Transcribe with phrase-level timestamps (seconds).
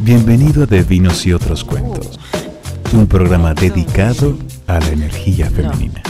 [0.00, 2.20] Bienvenido a De Vinos y otros cuentos,
[2.92, 6.00] un programa dedicado a la energía femenina.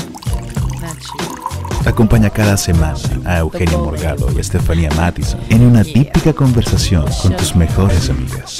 [1.87, 7.57] Acompaña cada semana a Eugenio Morgado y Estefanía Mattison en una típica conversación con tus
[7.57, 8.59] mejores amigas.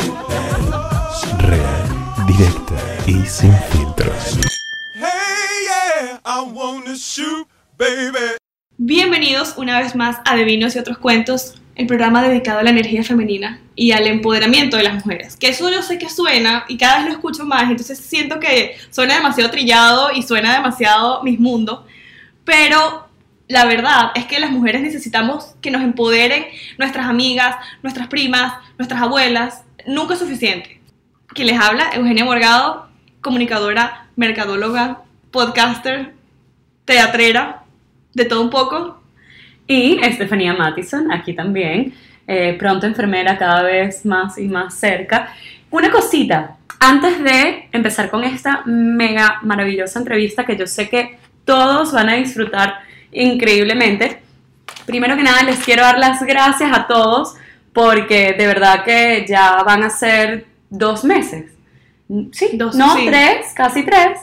[1.39, 2.75] Real, directa
[3.07, 4.39] y sin filtros.
[8.79, 12.71] Bienvenidos una vez más a De Vinos y otros cuentos, el programa dedicado a la
[12.71, 15.37] energía femenina y al empoderamiento de las mujeres.
[15.37, 18.77] Que eso yo sé que suena y cada vez lo escucho más, entonces siento que
[18.91, 21.81] suena demasiado trillado y suena demasiado mis mundos,
[22.45, 23.09] pero
[23.49, 26.47] la verdad es que las mujeres necesitamos que nos empoderen
[26.79, 30.81] nuestras amigas, nuestras primas, nuestras abuelas, nunca es suficiente.
[31.29, 32.89] Quien les habla, Eugenia Morgado,
[33.21, 36.15] comunicadora, mercadóloga, podcaster,
[36.85, 37.65] teatrera,
[38.15, 39.02] de todo un poco.
[39.73, 41.95] Y Estefanía Mattison, aquí también,
[42.27, 45.33] eh, pronto enfermera cada vez más y más cerca.
[45.71, 51.17] Una cosita, antes de empezar con esta mega maravillosa entrevista que yo sé que
[51.47, 52.81] todos van a disfrutar
[53.13, 54.21] increíblemente,
[54.85, 57.35] primero que nada les quiero dar las gracias a todos
[57.73, 61.51] porque de verdad que ya van a ser dos meses.
[62.33, 64.21] Sí, dos, no, tres, casi tres.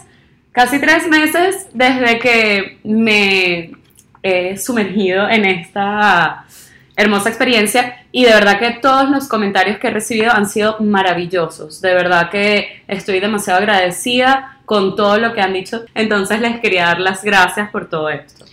[0.51, 3.78] Casi tres meses desde que me
[4.23, 6.45] he sumergido en esta
[6.95, 11.79] hermosa experiencia y de verdad que todos los comentarios que he recibido han sido maravillosos.
[11.81, 15.85] De verdad que estoy demasiado agradecida con todo lo que han dicho.
[15.95, 18.45] Entonces les quería dar las gracias por todo esto.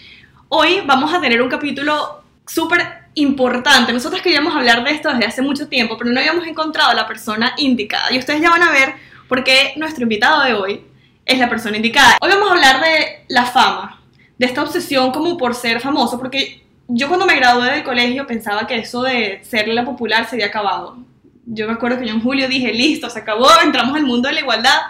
[0.49, 3.93] Hoy vamos a tener un capítulo súper importante.
[3.93, 7.07] Nosotros queríamos hablar de esto desde hace mucho tiempo, pero no habíamos encontrado a la
[7.09, 8.13] persona indicada.
[8.13, 8.95] Y ustedes ya van a ver
[9.29, 10.85] por qué nuestro invitado de hoy
[11.25, 12.17] es la persona indicada.
[12.21, 14.01] Hoy vamos a hablar de la fama,
[14.39, 18.67] de esta obsesión como por ser famoso, porque yo cuando me gradué del colegio pensaba
[18.67, 20.99] que eso de ser la popular se había acabado.
[21.47, 24.35] Yo me acuerdo que yo en julio dije, listo, se acabó, entramos al mundo de
[24.35, 24.81] la igualdad.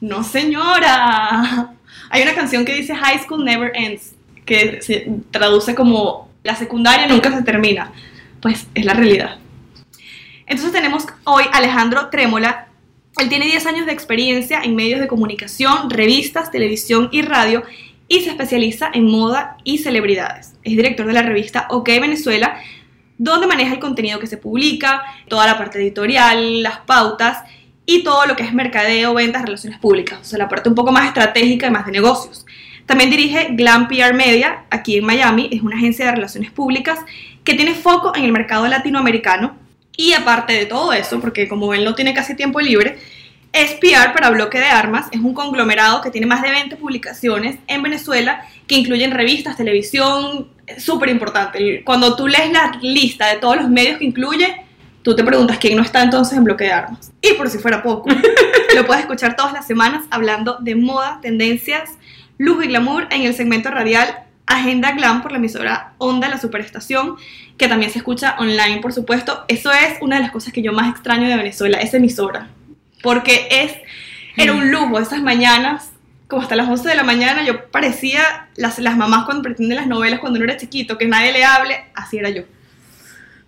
[0.00, 1.72] No, señora.
[2.10, 7.06] Hay una canción que dice High School Never Ends, que se traduce como la secundaria
[7.06, 7.92] nunca se termina.
[8.40, 9.36] Pues es la realidad.
[10.46, 12.66] Entonces tenemos hoy a Alejandro Trémola,
[13.18, 17.62] él tiene 10 años de experiencia en medios de comunicación, revistas, televisión y radio
[18.10, 20.54] y se especializa en moda y celebridades.
[20.64, 22.60] Es director de la revista OK Venezuela,
[23.16, 27.38] donde maneja el contenido que se publica, toda la parte editorial, las pautas
[27.86, 30.90] y todo lo que es mercadeo, ventas, relaciones públicas, o sea, la parte un poco
[30.90, 32.44] más estratégica y más de negocios.
[32.84, 36.98] También dirige Glam PR Media aquí en Miami, es una agencia de relaciones públicas
[37.44, 39.54] que tiene foco en el mercado latinoamericano
[39.96, 42.98] y aparte de todo eso, porque como él no tiene casi tiempo libre,
[43.52, 47.58] es PR para Bloque de Armas, es un conglomerado que tiene más de 20 publicaciones
[47.66, 51.82] en Venezuela que incluyen revistas, televisión, súper importante.
[51.84, 54.64] Cuando tú lees la lista de todos los medios que incluye,
[55.02, 57.10] tú te preguntas quién no está entonces en Bloque de Armas.
[57.20, 58.08] Y por si fuera poco,
[58.76, 61.90] lo puedes escuchar todas las semanas hablando de moda, tendencias,
[62.38, 67.16] lujo y glamour en el segmento radial Agenda Glam por la emisora Onda, la Superestación,
[67.56, 69.44] que también se escucha online, por supuesto.
[69.46, 72.48] Eso es una de las cosas que yo más extraño de Venezuela, esa emisora.
[73.02, 73.72] Porque es,
[74.36, 75.92] era un lujo esas mañanas,
[76.28, 79.86] como hasta las 11 de la mañana, yo parecía las, las mamás cuando pretenden las
[79.86, 82.44] novelas cuando uno era chiquito, que nadie le hable, así era yo.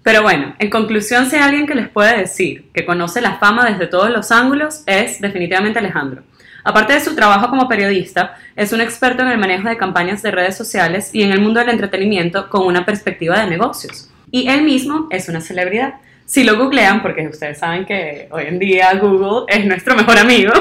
[0.02, 3.70] Pero bueno, en conclusión, si hay alguien que les puede decir que conoce la fama
[3.70, 6.24] desde todos los ángulos, es definitivamente Alejandro.
[6.64, 10.30] Aparte de su trabajo como periodista, es un experto en el manejo de campañas de
[10.30, 14.10] redes sociales y en el mundo del entretenimiento con una perspectiva de negocios.
[14.30, 15.94] Y él mismo es una celebridad.
[16.26, 20.52] Si lo googlean, porque ustedes saben que hoy en día Google es nuestro mejor amigo,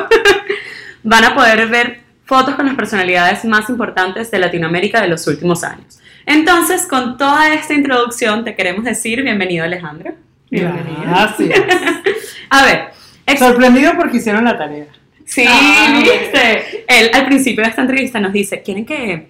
[1.03, 5.63] van a poder ver fotos con las personalidades más importantes de Latinoamérica de los últimos
[5.63, 5.99] años.
[6.25, 10.13] Entonces, con toda esta introducción, te queremos decir bienvenido Alejandro.
[10.49, 11.01] Bienvenido.
[11.03, 11.59] Gracias.
[12.49, 13.01] a ver.
[13.37, 14.85] Sorprendido porque hicieron la tarea.
[15.25, 16.83] Sí, ah, viste.
[16.87, 19.27] Él al principio de esta entrevista nos dice, ¿quieren que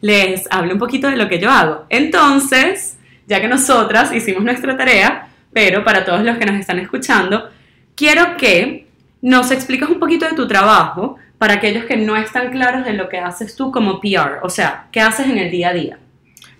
[0.00, 1.86] les hable un poquito de lo que yo hago?
[1.88, 2.96] Entonces,
[3.26, 7.48] ya que nosotras hicimos nuestra tarea, pero para todos los que nos están escuchando,
[7.94, 8.86] quiero que
[9.22, 13.08] nos expliques un poquito de tu trabajo para aquellos que no están claros de lo
[13.08, 15.98] que haces tú como PR, o sea, ¿qué haces en el día a día?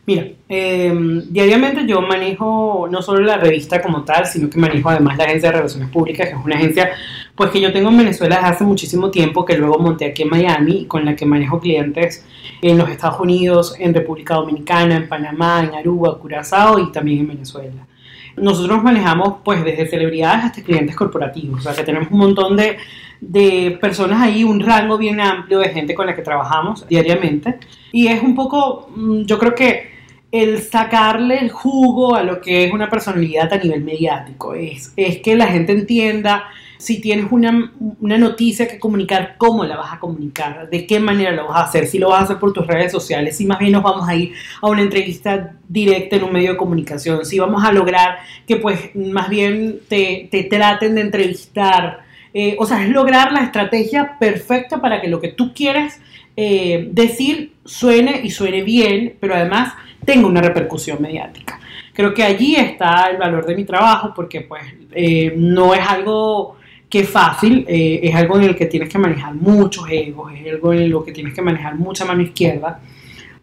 [0.06, 5.16] Mira, em, diariamente yo manejo no solo la revista como tal, sino que manejo además
[5.16, 6.90] la agencia de relaciones públicas, que es una agencia
[7.34, 10.28] pues que yo tengo en Venezuela desde hace muchísimo tiempo, que luego monté aquí en
[10.28, 12.24] Miami, con la que manejo clientes
[12.60, 17.28] en los Estados Unidos, en República Dominicana, en Panamá, en Aruba, Curazao y también en
[17.28, 17.86] Venezuela.
[18.36, 22.78] Nosotros manejamos pues desde celebridades hasta clientes corporativos, o sea que tenemos un montón de,
[23.20, 27.58] de personas ahí, un rango bien amplio de gente con la que trabajamos diariamente.
[27.92, 29.94] Y es un poco, mm, yo creo que
[30.32, 34.54] el sacarle el jugo a lo que es una personalidad a nivel mediático.
[34.54, 36.44] Es, es que la gente entienda
[36.78, 41.32] si tienes una, una, noticia que comunicar, cómo la vas a comunicar, de qué manera
[41.32, 43.58] lo vas a hacer, si lo vas a hacer por tus redes sociales, si más
[43.58, 47.38] bien nos vamos a ir a una entrevista directa en un medio de comunicación, si
[47.38, 52.04] vamos a lograr que pues más bien te, te traten de entrevistar.
[52.36, 56.00] Eh, o sea, es lograr la estrategia perfecta para que lo que tú quieres
[56.36, 59.72] eh, decir suene y suene bien, pero además
[60.04, 61.60] tenga una repercusión mediática.
[61.92, 66.56] Creo que allí está el valor de mi trabajo porque pues eh, no es algo
[66.94, 70.48] que es fácil, eh, es algo en el que tienes que manejar muchos egos, es
[70.48, 72.78] algo en lo que tienes que manejar mucha mano izquierda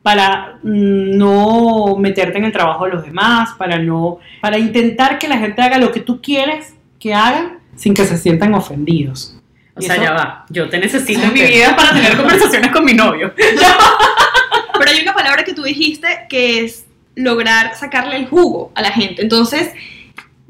[0.02, 5.28] para mm, no meterte en el trabajo de los demás, para no para intentar que
[5.28, 9.36] la gente haga lo que tú quieres que hagan sin que se sientan ofendidos.
[9.76, 10.46] O sea, ya va.
[10.48, 13.34] Yo te necesito en mi vida para tener conversaciones con mi novio.
[14.80, 18.92] Pero hay una palabra que tú dijiste que es lograr sacarle el jugo a la
[18.92, 19.22] gente.
[19.22, 19.74] Entonces,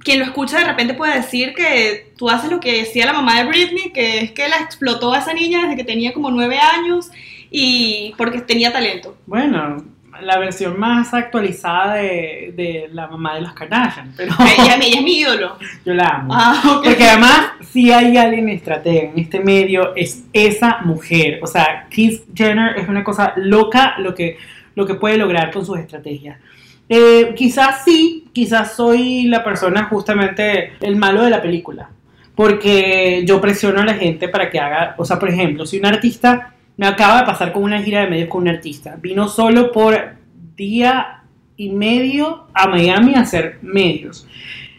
[0.03, 3.37] quien lo escucha de repente puede decir que tú haces lo que decía la mamá
[3.37, 6.57] de Britney, que es que la explotó a esa niña desde que tenía como nueve
[6.57, 7.11] años
[7.49, 9.17] y porque tenía talento.
[9.25, 9.77] Bueno,
[10.21, 14.13] la versión más actualizada de, de la mamá de los Kardashian.
[14.15, 15.57] Pero ella, ella, es mi ídolo.
[15.85, 16.33] Yo la amo.
[16.35, 16.91] Ah, okay.
[16.91, 21.39] Porque además, si hay alguien estratega en este medio, es esa mujer.
[21.41, 24.37] O sea, Kris Jenner es una cosa loca lo que,
[24.75, 26.37] lo que puede lograr con sus estrategias.
[26.93, 31.89] Eh, quizás sí, quizás soy la persona justamente el malo de la película.
[32.35, 35.85] Porque yo presiono a la gente para que haga, o sea, por ejemplo, si un
[35.85, 39.71] artista me acaba de pasar con una gira de medios con un artista, vino solo
[39.71, 40.15] por
[40.57, 41.23] día
[41.55, 44.27] y medio a Miami a hacer medios.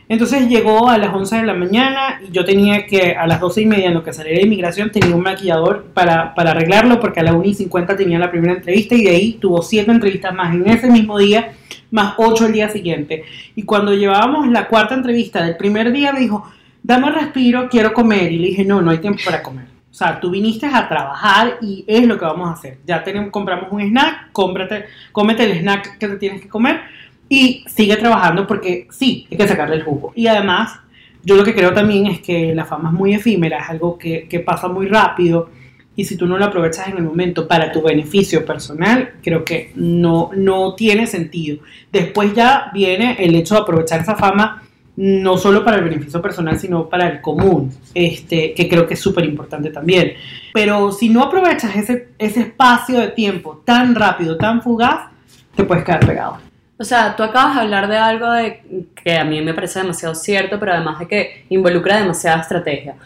[0.07, 3.63] Entonces llegó a las 11 de la mañana y yo tenía que, a las 12
[3.63, 7.21] y media, en lo que salía de inmigración, tenía un maquillador para, para arreglarlo porque
[7.21, 10.35] a las 1 y 50 tenía la primera entrevista y de ahí tuvo 7 entrevistas
[10.35, 11.55] más en ese mismo día,
[11.93, 13.25] más 8 el día siguiente.
[13.55, 16.51] Y cuando llevábamos la cuarta entrevista del primer día, me dijo,
[16.83, 18.33] dame respiro, quiero comer.
[18.33, 19.67] Y le dije, no, no hay tiempo para comer.
[19.91, 22.79] O sea, tú viniste a trabajar y es lo que vamos a hacer.
[22.87, 26.81] Ya tenemos, compramos un snack, cómprate, cómete el snack que te tienes que comer
[27.29, 30.13] y sigue trabajando porque sí, hay que sacarle el jugo.
[30.17, 30.81] Y además,
[31.23, 34.27] yo lo que creo también es que la fama es muy efímera, es algo que,
[34.29, 35.51] que pasa muy rápido
[35.95, 39.73] y si tú no lo aprovechas en el momento para tu beneficio personal, creo que
[39.75, 41.59] no, no tiene sentido.
[41.91, 44.63] Después ya viene el hecho de aprovechar esa fama
[44.95, 49.01] no solo para el beneficio personal, sino para el común, este, que creo que es
[49.01, 50.15] súper importante también.
[50.53, 55.11] Pero si no aprovechas ese, ese espacio de tiempo tan rápido, tan fugaz,
[55.55, 56.39] te puedes quedar pegado.
[56.79, 60.15] O sea, tú acabas de hablar de algo de, que a mí me parece demasiado
[60.15, 62.97] cierto, pero además de que involucra demasiada estrategia.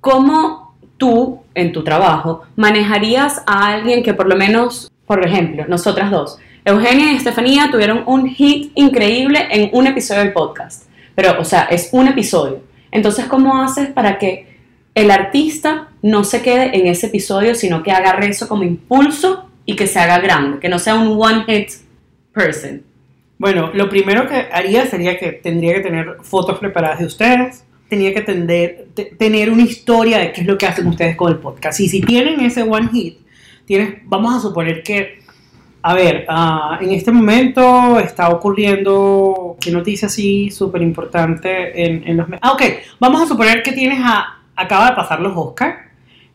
[0.00, 0.65] ¿Cómo
[0.96, 6.38] tú, en tu trabajo, manejarías a alguien que por lo menos, por ejemplo, nosotras dos,
[6.66, 10.88] Eugenia y Estefanía tuvieron un hit increíble en un episodio del podcast?
[11.14, 12.60] Pero, o sea, es un episodio.
[12.90, 14.58] Entonces, ¿cómo haces para que
[14.92, 19.76] el artista no se quede en ese episodio, sino que agarre eso como impulso y
[19.76, 21.70] que se haga grande, que no sea un one hit
[22.32, 22.82] person?
[23.38, 28.12] Bueno, lo primero que haría sería que tendría que tener fotos preparadas de ustedes, tenía
[28.12, 28.88] que tender,
[29.18, 31.80] tener una historia de qué es lo que hacen ustedes con el podcast.
[31.80, 33.18] Y si tienen ese one hit,
[33.64, 35.26] tienes, vamos a suponer que
[35.88, 42.16] a ver, uh, en este momento está ocurriendo, qué noticia así súper importante en, en,
[42.16, 42.26] los...
[42.40, 42.62] Ah, ok,
[42.98, 44.40] vamos a suponer que tienes a...
[44.56, 45.86] Acaba de pasar los Oscars.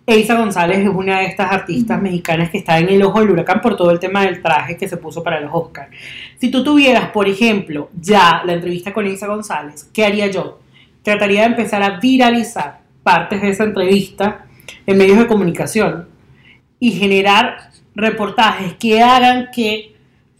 [0.05, 2.03] Eisa González es una de estas artistas uh -huh.
[2.03, 4.87] mexicanas que está en el ojo del huracán por todo el tema del traje que
[4.87, 5.89] se puso para los Oscars.
[6.37, 10.60] Si tú tuvieras, por ejemplo, ya la entrevista con Eisa González, ¿qué haría yo?
[11.03, 14.45] Trataría de empezar a viralizar partes de esa entrevista
[14.85, 16.07] en medios de comunicación
[16.79, 19.95] y generar reportajes que hagan que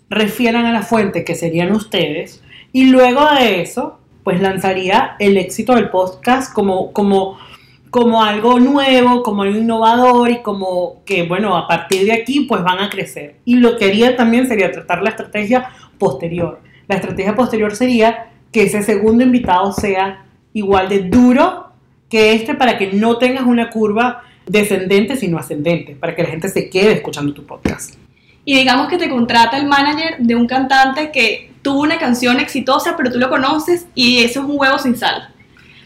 [0.09, 5.75] refieran a la fuente, que serían ustedes, y luego de eso, pues lanzaría el éxito
[5.75, 7.37] del podcast como, como,
[7.89, 12.63] como algo nuevo, como algo innovador y como que, bueno, a partir de aquí, pues
[12.63, 13.37] van a crecer.
[13.45, 16.61] Y lo que haría también sería tratar la estrategia posterior.
[16.87, 21.71] La estrategia posterior sería que ese segundo invitado sea igual de duro
[22.09, 26.49] que este para que no tengas una curva descendente sino ascendente, para que la gente
[26.49, 27.95] se quede escuchando tu podcast.
[28.43, 32.95] Y digamos que te contrata el manager de un cantante que tuvo una canción exitosa,
[32.97, 35.29] pero tú lo conoces y eso es un huevo sin sal.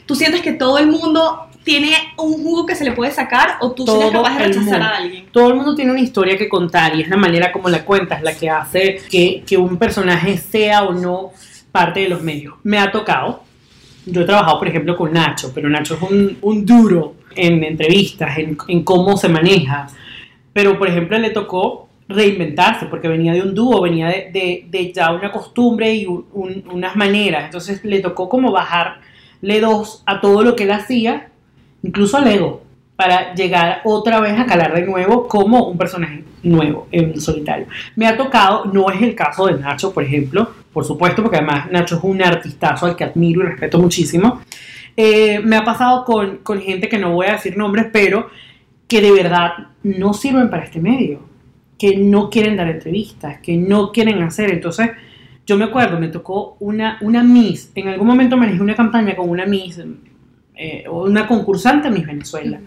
[0.06, 3.72] ¿Tú sientes que todo el mundo tiene un jugo que se le puede sacar o
[3.72, 4.86] tú Todo serías capaz de rechazar mundo.
[4.86, 5.26] a alguien?
[5.32, 8.22] Todo el mundo tiene una historia que contar y es la manera como la cuentas
[8.22, 11.32] la que hace que, que un personaje sea o no
[11.72, 12.56] parte de los medios.
[12.64, 13.44] Me ha tocado.
[14.06, 18.38] Yo he trabajado, por ejemplo, con Nacho, pero Nacho es un, un duro en entrevistas,
[18.38, 19.88] en, en cómo se maneja.
[20.54, 24.94] Pero, por ejemplo, le tocó reinventarse, porque venía de un dúo, venía de, de- de
[24.94, 27.46] ya una costumbre y un- un- unas maneras.
[27.46, 31.30] Entonces le tocó como bajarle dos a todo lo que él hacía,
[31.82, 32.62] incluso al ego,
[32.96, 37.66] para llegar otra vez a calar de nuevo como un personaje nuevo en solitario.
[37.96, 41.72] Me ha tocado, no es el caso de Nacho, por ejemplo, por supuesto, porque además
[41.72, 44.42] Nacho es un artistazo al que admiro y respeto muchísimo.
[44.98, 48.28] Eh, me ha pasado con, con gente que no voy a decir nombres, pero
[48.86, 49.52] que de verdad
[49.84, 51.22] no sirven para este medio,
[51.80, 54.52] que no quieren dar entrevistas, que no quieren hacer.
[54.52, 54.90] Entonces,
[55.46, 59.30] yo me acuerdo, me tocó una, una Miss, en algún momento manejé una campaña con
[59.30, 59.82] una Miss,
[60.56, 62.60] eh, una concursante Miss Venezuela.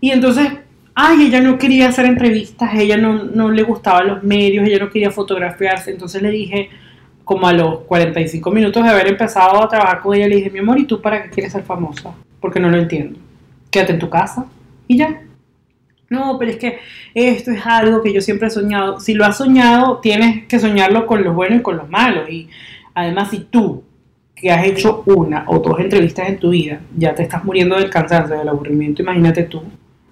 [0.00, 0.48] Y entonces,
[0.94, 4.88] ay, ella no quería hacer entrevistas, ella no, no le gustaban los medios, ella no
[4.88, 5.90] quería fotografiarse.
[5.90, 6.70] Entonces le dije,
[7.24, 10.58] como a los 45 minutos de haber empezado a trabajar con ella, le dije, mi
[10.58, 12.14] amor, ¿y tú para qué quieres ser famosa?
[12.40, 13.18] Porque no lo entiendo.
[13.70, 14.46] Quédate en tu casa
[14.86, 15.22] y ya.
[16.10, 16.78] No, pero es que
[17.14, 19.00] esto es algo que yo siempre he soñado.
[19.00, 22.28] Si lo has soñado, tienes que soñarlo con los buenos y con los malos.
[22.28, 22.48] Y
[22.94, 23.82] además, si tú,
[24.34, 27.88] que has hecho una o dos entrevistas en tu vida, ya te estás muriendo del
[27.88, 29.62] cansancio, del aburrimiento, imagínate tú,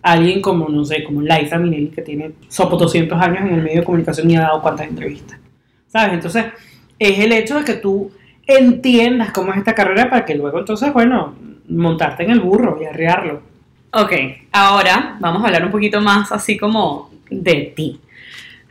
[0.01, 3.81] alguien como, no sé, como Liza Minnelli, que tiene sopo 200 años en el medio
[3.81, 5.39] de comunicación y ha dado cuántas entrevistas.
[5.89, 6.15] ¿Sabes?
[6.15, 6.47] Entonces,
[7.09, 8.13] es el hecho de que tú
[8.47, 11.35] entiendas cómo es esta carrera para que luego, entonces, bueno,
[11.69, 13.43] montarte en el burro y arrearlo.
[13.93, 14.13] Ok,
[14.53, 18.01] ahora vamos a hablar un poquito más así como de ti.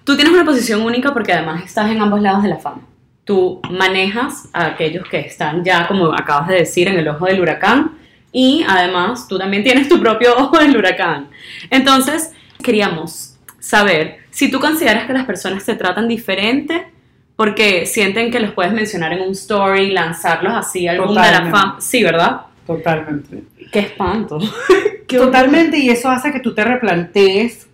[0.04, 2.82] Tú tienes una posición única porque además estás en ambos lados de la fama.
[3.24, 7.40] Tú manejas a aquellos que están ya, como acabas de decir, en el ojo del
[7.40, 7.92] huracán
[8.32, 11.30] y además tú también tienes tu propio ojo del huracán.
[11.70, 12.34] Entonces,
[12.64, 16.88] queríamos saber si tú consideras que las personas te tratan diferente
[17.36, 21.46] porque sienten que los puedes mencionar en un story, lanzarlos así al mundo de la
[21.50, 21.78] fama.
[21.80, 22.42] Sí, ¿verdad?
[22.66, 23.44] Totalmente.
[23.72, 24.40] Qué espanto.
[25.08, 27.68] Totalmente, y eso hace que tú te replantees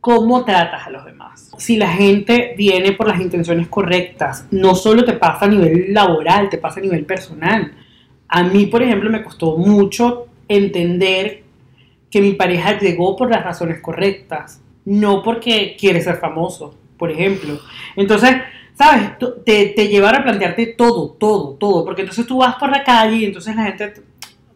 [0.00, 1.52] cómo tratas a los demás.
[1.58, 6.48] Si la gente viene por las intenciones correctas, no solo te pasa a nivel laboral,
[6.48, 7.72] te pasa a nivel personal.
[8.28, 11.42] A mí, por ejemplo, me costó mucho entender
[12.10, 17.60] que mi pareja llegó por las razones correctas, no porque quiere ser famoso, por ejemplo.
[17.94, 18.36] Entonces,
[18.74, 19.10] ¿sabes?
[19.44, 23.16] Te, te lleva a replantearte todo, todo, todo, porque entonces tú vas por la calle
[23.16, 23.94] y entonces la gente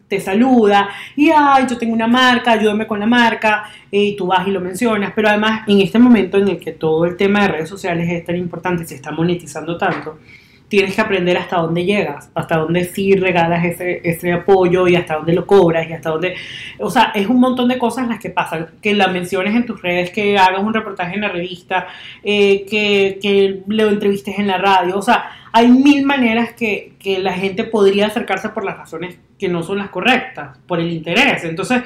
[0.07, 4.47] te- saluda y, ay, yo tengo una marca, ayúdame con la marca, y tú vas
[4.47, 7.47] y lo mencionas, pero además en este momento en el que todo el tema de
[7.49, 10.19] redes sociales es tan importante, se está monetizando tanto,
[10.67, 15.15] tienes que aprender hasta dónde llegas, hasta dónde sí regalas ese, ese apoyo y hasta
[15.15, 16.35] dónde lo cobras y hasta dónde...
[16.79, 19.81] O sea, es un montón de cosas las que pasan, que la menciones en tus
[19.81, 21.87] redes, que hagas un reportaje en la revista,
[22.23, 27.19] eh, que, que lo entrevistes en la radio, o sea, hay mil maneras que, que
[27.19, 31.43] la gente podría acercarse por las razones que no son las correctas, por el interés.
[31.45, 31.81] Entonces,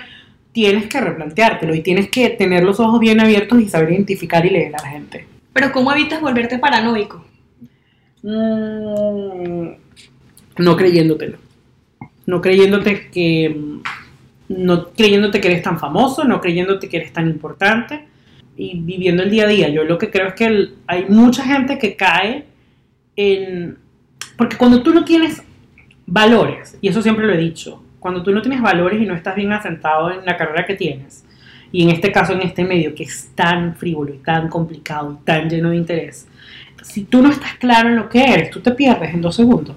[0.52, 4.50] tienes que replanteártelo y tienes que tener los ojos bien abiertos y saber identificar y
[4.50, 5.28] leer a la gente.
[5.54, 7.24] Pero ¿cómo evitas volverte paranoico?
[8.24, 9.70] Mm,
[10.58, 11.38] no creyéndotelo.
[12.26, 13.50] No creyéndote que.
[13.50, 13.82] mm,
[14.50, 18.06] No creyéndote que eres tan famoso, no creyéndote que eres tan importante
[18.58, 19.70] y viviendo el día a día.
[19.70, 22.46] Yo lo que creo es que hay mucha gente que cae
[23.16, 23.78] en.
[24.38, 25.42] Porque cuando tú no tienes
[26.06, 29.36] valores, y eso siempre lo he dicho, cuando tú no tienes valores y no estás
[29.36, 31.24] bien asentado en la carrera que tienes,
[31.72, 35.24] y en este caso en este medio que es tan frívolo y tan complicado y
[35.26, 36.28] tan lleno de interés,
[36.82, 39.76] si tú no estás claro en lo que eres, tú te pierdes en dos segundos.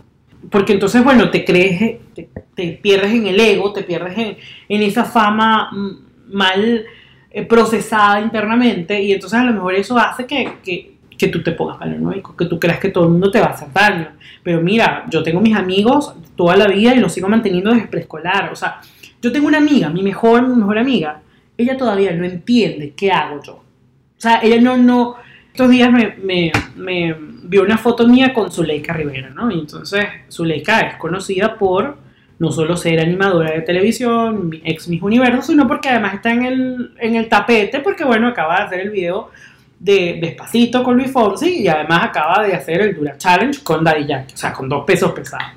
[0.50, 4.37] Porque entonces, bueno, te crees, te, te pierdes en el ego, te pierdes en,
[4.68, 6.84] en esa fama mm, mal
[7.30, 11.52] eh, procesada internamente y entonces a lo mejor eso hace que, que, que tú te
[11.52, 14.08] pongas paranoico, que tú creas que todo el mundo te va a hacer daño.
[14.42, 18.52] Pero mira, yo tengo mis amigos toda la vida y los sigo manteniendo desde preescolar.
[18.52, 18.80] O sea,
[19.20, 21.23] yo tengo una amiga, mi mejor, mejor amiga,
[21.56, 23.54] ella todavía no entiende qué hago yo.
[23.54, 25.16] O sea, ella no, no,
[25.54, 29.52] estos días me, me, me una foto mía con Zuleika Rivera, ¿no?
[29.52, 31.96] Y entonces Zuleika es conocida por
[32.40, 36.94] no solo ser animadora de televisión, ex Miss Universo, sino porque además está en el,
[36.99, 39.30] en el tapete, porque bueno, acaba de hacer el video
[39.78, 44.06] de Despacito con Luis Fonsi y además acaba de hacer el Dura Challenge con Daddy
[44.06, 45.52] Yankee, o sea, con dos pesos pesados.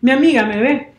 [0.00, 0.92] Mi amiga me ve.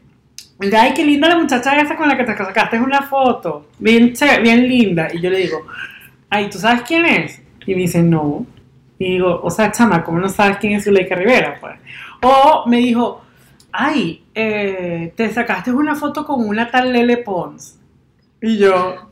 [0.74, 3.68] Ay, qué linda la muchacha esa con la que te sacaste una foto.
[3.77, 5.10] Bien, bien linda.
[5.13, 5.68] Y yo le digo,
[6.30, 7.42] ay, ¿tú sabes quién es?
[7.68, 8.46] Y me dice, no.
[8.98, 11.58] Y digo, o sea, chama, ¿cómo no sabes quién es Zuleika Rivera?
[11.60, 11.76] Pues?
[12.24, 13.22] O me dijo,
[13.72, 17.78] ay, eh, te sacaste una foto con una tal Lele Pons.
[18.42, 19.12] Y yo,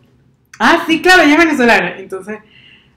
[0.60, 2.00] ah, sí, claro, ella es venezolana.
[2.00, 2.40] Entonces,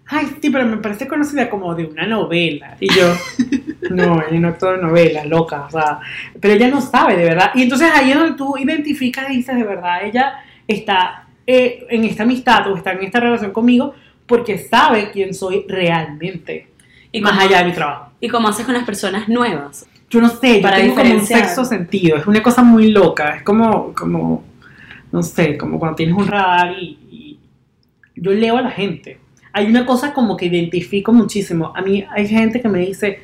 [0.07, 2.77] ay, sí, pero me parece conocida como de una novela.
[2.81, 3.13] Y yo,
[3.91, 5.99] no, ella no actúa de novela, loca, o sea,
[6.41, 7.51] pero ella no sabe de verdad.
[7.55, 12.05] Y entonces ahí es donde tú identificas y dices, de verdad, ella está eh, en
[12.05, 13.95] esta amistad o está en esta relación conmigo
[14.29, 16.69] porque sabe quién soy realmente,
[17.11, 18.13] Y más allá de mi trabajo.
[18.21, 19.87] ¿Y cómo haces con las personas nuevas?
[20.11, 23.37] Yo no sé, yo Para tengo como un sexto sentido, es una cosa muy loca,
[23.37, 24.45] es como, como
[25.11, 27.39] no sé, como cuando tienes un radar y, y
[28.15, 29.19] yo leo a la gente.
[29.53, 31.73] Hay una cosa como que identifico muchísimo.
[31.75, 33.21] A mí hay gente que me dice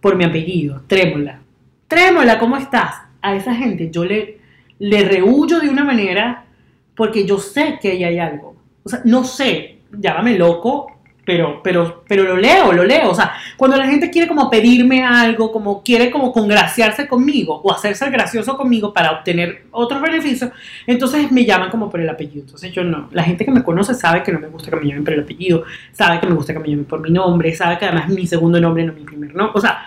[0.00, 1.40] por mi apellido, Trémola.
[1.88, 2.94] Trémola, ¿cómo estás?
[3.20, 4.38] A esa gente yo le,
[4.78, 6.46] le rehuyo de una manera
[6.94, 8.56] porque yo sé que ahí hay algo.
[8.82, 13.10] O sea, no sé, llámame loco, pero, pero, pero lo leo, lo leo.
[13.10, 17.72] O sea, cuando la gente quiere como pedirme algo, como quiere como congraciarse conmigo o
[17.72, 20.52] hacerse gracioso conmigo para obtener otros beneficios,
[20.86, 22.42] entonces me llaman como por el apellido.
[22.42, 23.08] Entonces yo no.
[23.10, 25.20] La gente que me conoce sabe que no me gusta que me llamen por el
[25.20, 28.26] apellido, sabe que me gusta que me llamen por mi nombre, sabe que además mi
[28.28, 29.58] segundo nombre no mi primer nombre.
[29.58, 29.84] O sea,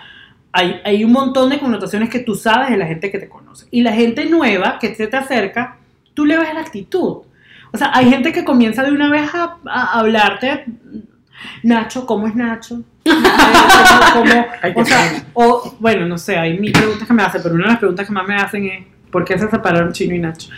[0.52, 3.66] hay, hay un montón de connotaciones que tú sabes de la gente que te conoce.
[3.70, 5.78] Y la gente nueva que se te acerca,
[6.12, 7.22] tú le ves la actitud.
[7.72, 10.64] O sea, hay gente que comienza de una vez a, a hablarte,
[11.62, 12.82] Nacho, ¿cómo es Nacho?
[13.04, 13.20] ¿Cómo-
[14.14, 15.24] cómo- Ay, qué o sea, pena.
[15.34, 18.06] o, bueno, no sé, hay mil preguntas que me hacen, pero una de las preguntas
[18.06, 20.48] que más me hacen es, ¿por qué se separaron Chino y Nacho?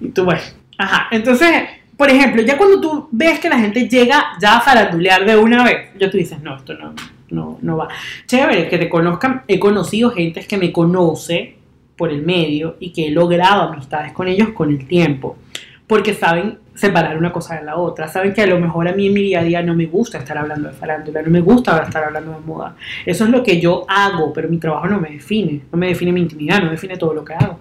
[0.00, 0.40] Y tú, bueno,
[0.78, 1.08] ajá.
[1.10, 1.50] Entonces,
[1.96, 5.62] por ejemplo, ya cuando tú ves que la gente llega ya a farandulear de una
[5.64, 6.94] vez, ya tú dices, no, esto no,
[7.30, 7.88] no, no va.
[8.26, 9.42] Chévere, que te conozcan.
[9.46, 11.56] He conocido gente que me conoce
[11.96, 15.36] por el medio y que he logrado amistades con ellos con el tiempo,
[15.86, 19.06] porque saben separar una cosa de la otra, saben que a lo mejor a mí
[19.06, 21.82] en mi día a día no me gusta estar hablando de farándula, no me gusta
[21.82, 22.74] estar hablando de moda.
[23.06, 26.10] Eso es lo que yo hago, pero mi trabajo no me define, no me define
[26.12, 27.58] mi intimidad, no define todo lo que hago.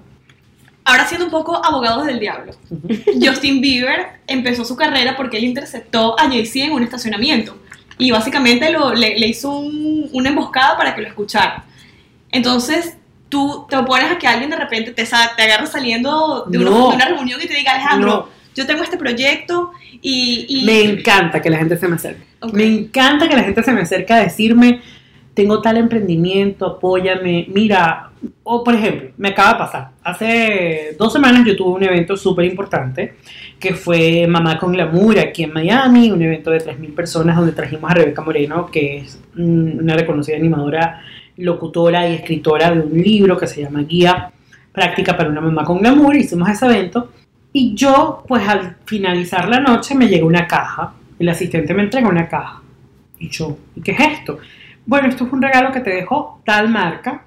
[0.85, 2.53] Ahora siendo un poco abogados del diablo.
[3.21, 7.57] Justin Bieber empezó su carrera porque él interceptó a Jay-Z en un estacionamiento
[7.97, 11.63] y básicamente lo, le, le hizo un- una emboscada para que lo escuchara.
[12.31, 12.97] Entonces
[13.33, 16.89] tú te opones a que alguien de repente te, te agarre saliendo de, una- No.
[16.89, 18.29] de una reunión y te diga, Alejandro, No.
[18.55, 19.71] yo tengo este proyecto
[20.01, 20.45] y...
[20.47, 22.23] y- Me encanta que la gente se me acerque.
[22.53, 24.81] Me encanta que la gente se me acerque a decirme,
[25.33, 27.47] tengo tal emprendimiento, apóyame.
[27.49, 28.11] Mira,
[28.43, 29.89] o por ejemplo, me acaba de pasar.
[30.03, 33.15] Hace dos semanas yo tuve un evento súper importante
[33.59, 37.89] que fue Mamá con Glamour aquí en Miami, un evento de 3.000 personas donde trajimos
[37.89, 41.01] a Rebeca Moreno, que es una reconocida animadora,
[41.37, 44.31] locutora y escritora de un libro que se llama Guía
[44.71, 46.15] Práctica para una Mamá con Glamour.
[46.15, 47.11] Hicimos ese evento
[47.51, 50.93] y yo, pues al finalizar la noche me llegó una caja.
[51.19, 52.61] El asistente me entregó una caja.
[53.19, 54.39] Y yo, ¿y qué es esto?
[54.85, 57.25] Bueno, esto es un regalo que te dejó tal marca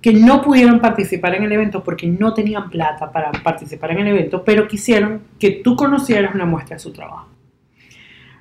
[0.00, 4.08] que no pudieron participar en el evento porque no tenían plata para participar en el
[4.08, 7.28] evento, pero quisieron que tú conocieras una muestra de su trabajo.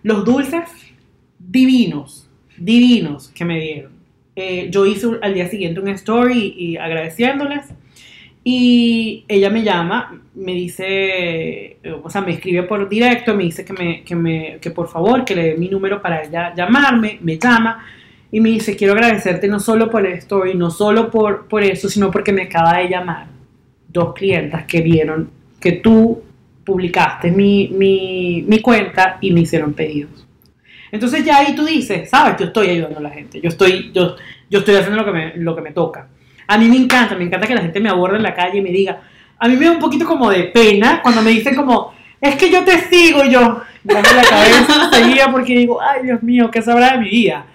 [0.03, 0.69] Los dulces
[1.37, 3.98] divinos, divinos que me dieron.
[4.41, 7.65] Eh, yo hice al día siguiente un story y agradeciéndoles.
[8.41, 13.73] Y ella me llama, me dice, o sea, me escribe por directo, me dice que,
[13.73, 17.37] me, que, me, que por favor, que le dé mi número para ella llamarme, me
[17.37, 17.83] llama
[18.31, 21.89] y me dice, quiero agradecerte no solo por esto y no solo por, por eso,
[21.89, 23.27] sino porque me acaba de llamar
[23.89, 26.23] dos clientas que vieron que tú
[26.63, 30.28] publicaste mi, mi, mi cuenta y me hicieron pedidos.
[30.91, 34.15] Entonces ya ahí tú dices, sabes, yo estoy ayudando a la gente, yo estoy, yo,
[34.49, 36.07] yo estoy haciendo lo que, me, lo que me toca.
[36.47, 38.61] A mí me encanta, me encanta que la gente me aborde en la calle y
[38.61, 39.01] me diga,
[39.37, 42.49] a mí me da un poquito como de pena cuando me dicen como, es que
[42.49, 46.61] yo te sigo, y yo, bajo la cabeza seguía porque digo, ay Dios mío, ¿qué
[46.61, 47.45] sabrá de mi vida?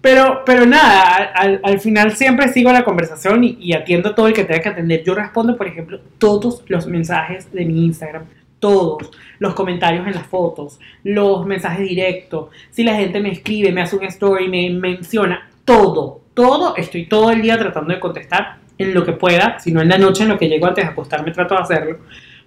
[0.00, 4.32] Pero, pero nada, al, al final siempre sigo la conversación y, y atiendo todo el
[4.32, 5.02] que tenga que atender.
[5.04, 8.24] Yo respondo, por ejemplo, todos los mensajes de mi Instagram,
[8.58, 13.82] todos, los comentarios en las fotos, los mensajes directos, si la gente me escribe, me
[13.82, 18.94] hace un story, me menciona, todo, todo, estoy todo el día tratando de contestar en
[18.94, 21.32] lo que pueda, si no en la noche, en lo que llego antes de acostarme,
[21.32, 21.98] trato de hacerlo,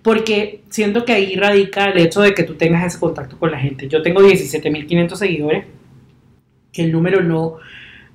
[0.01, 3.59] porque siento que ahí radica el hecho de que tú tengas ese contacto con la
[3.59, 3.87] gente.
[3.87, 5.65] Yo tengo 17.500 seguidores,
[6.71, 7.57] que el número no,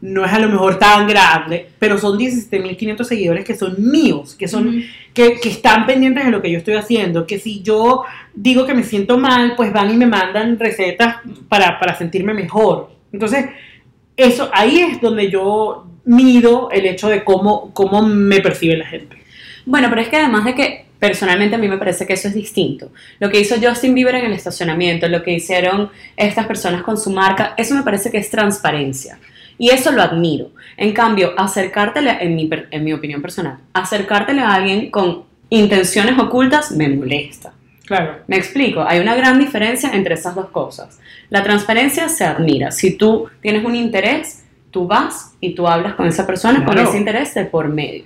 [0.07, 4.47] no es a lo mejor tan grande, pero son 17.500 seguidores que son míos, que
[4.47, 8.75] son que están pendientes de lo que yo estoy haciendo, que si yo digo que
[8.75, 11.17] me siento mal, pues van y me mandan recetas
[11.49, 12.91] para, para sentirme mejor.
[13.13, 13.47] Entonces,
[14.17, 19.17] eso ahí es donde yo mido el hecho de cómo, cómo me percibe la gente.
[19.65, 22.35] Bueno, pero es que además de que personalmente a mí me parece que eso es
[22.35, 22.93] distinto.
[23.19, 27.11] Lo que hizo Justin Bieber en el estacionamiento, lo que hicieron estas personas con su
[27.11, 29.19] marca, eso me parece que es transparencia.
[29.59, 30.51] Y eso lo admiro.
[30.77, 36.73] En cambio, acercártele, en mi, en mi opinión personal, acercártele a alguien con intenciones ocultas
[36.73, 37.53] me molesta.
[37.87, 38.17] Claro.
[38.27, 40.99] Me explico, hay una gran diferencia entre esas dos cosas.
[41.31, 42.71] La transparencia se admira.
[42.73, 46.99] Si tú tienes un interés, tú vas y tú hablas con esa persona con ese
[46.99, 48.05] interés de por medio.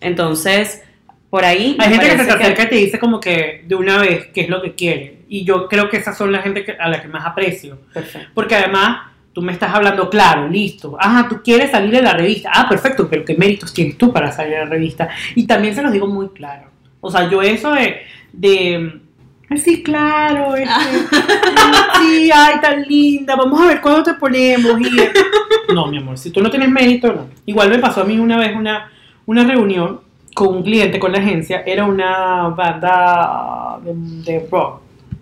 [0.00, 0.82] Entonces,
[1.30, 1.76] por ahí.
[1.78, 4.48] Hay gente que se acerca y te dice como que de una vez qué es
[4.48, 5.22] lo que quiere.
[5.28, 7.78] Y yo creo que esas son la gente que- a la que más aprecio.
[7.92, 8.28] Perfecto.
[8.34, 9.07] Porque además
[9.38, 10.96] tú me estás hablando claro, listo.
[10.98, 12.50] Ajá, tú quieres salir de la revista.
[12.52, 15.08] Ah, perfecto, pero ¿qué méritos tienes tú para salir de la revista?
[15.36, 16.64] Y también se los digo muy claro.
[17.00, 17.98] O sea, yo eso de...
[18.32, 19.00] de
[19.48, 20.72] "Ay, sí, claro, este,
[22.00, 24.72] sí, ay, tan linda, vamos a ver cuándo te ponemos.
[24.80, 27.28] Y, no, mi amor, si tú no tienes mérito, no.
[27.46, 28.90] Igual me pasó a mí una vez una,
[29.24, 30.00] una reunión
[30.34, 34.80] con un cliente, con la agencia, era una banda de, de rock.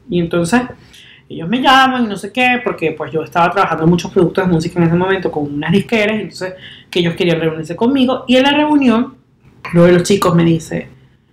[0.08, 0.62] Y entonces
[1.28, 4.52] ellos me llaman y no sé qué, porque pues yo estaba trabajando muchos productos de
[4.52, 6.54] música en ese momento con unas disqueras, entonces
[6.90, 8.24] que ellos querían reunirse conmigo.
[8.28, 9.14] Y en la reunión,
[9.72, 10.88] uno de los chicos me dice,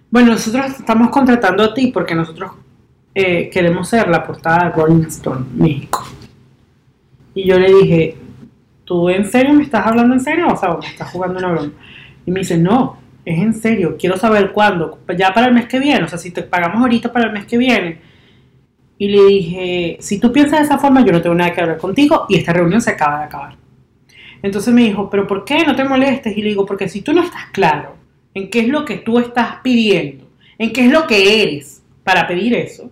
[0.10, 2.52] bueno, nosotros estamos contratando a ti porque nosotros
[3.14, 6.04] eh, queremos ser la portada de Rolling Stone México.
[7.36, 8.18] Y yo le dije,
[8.86, 10.48] ¿tú en serio me estás hablando en serio?
[10.48, 11.72] O sea, ¿o me estás jugando una broma?
[12.26, 15.80] Y me dice, no, es en serio, quiero saber cuándo, ya para el mes que
[15.80, 18.13] viene, o sea, si te pagamos ahorita para el mes que viene.
[19.04, 21.78] Y le dije, si tú piensas de esa forma, yo no tengo nada que hablar
[21.78, 23.56] contigo y esta reunión se acaba de acabar.
[24.42, 26.38] Entonces me dijo, pero ¿por qué no te molestes?
[26.38, 27.96] Y le digo, porque si tú no estás claro
[28.34, 30.26] en qué es lo que tú estás pidiendo,
[30.58, 32.90] en qué es lo que eres para pedir eso,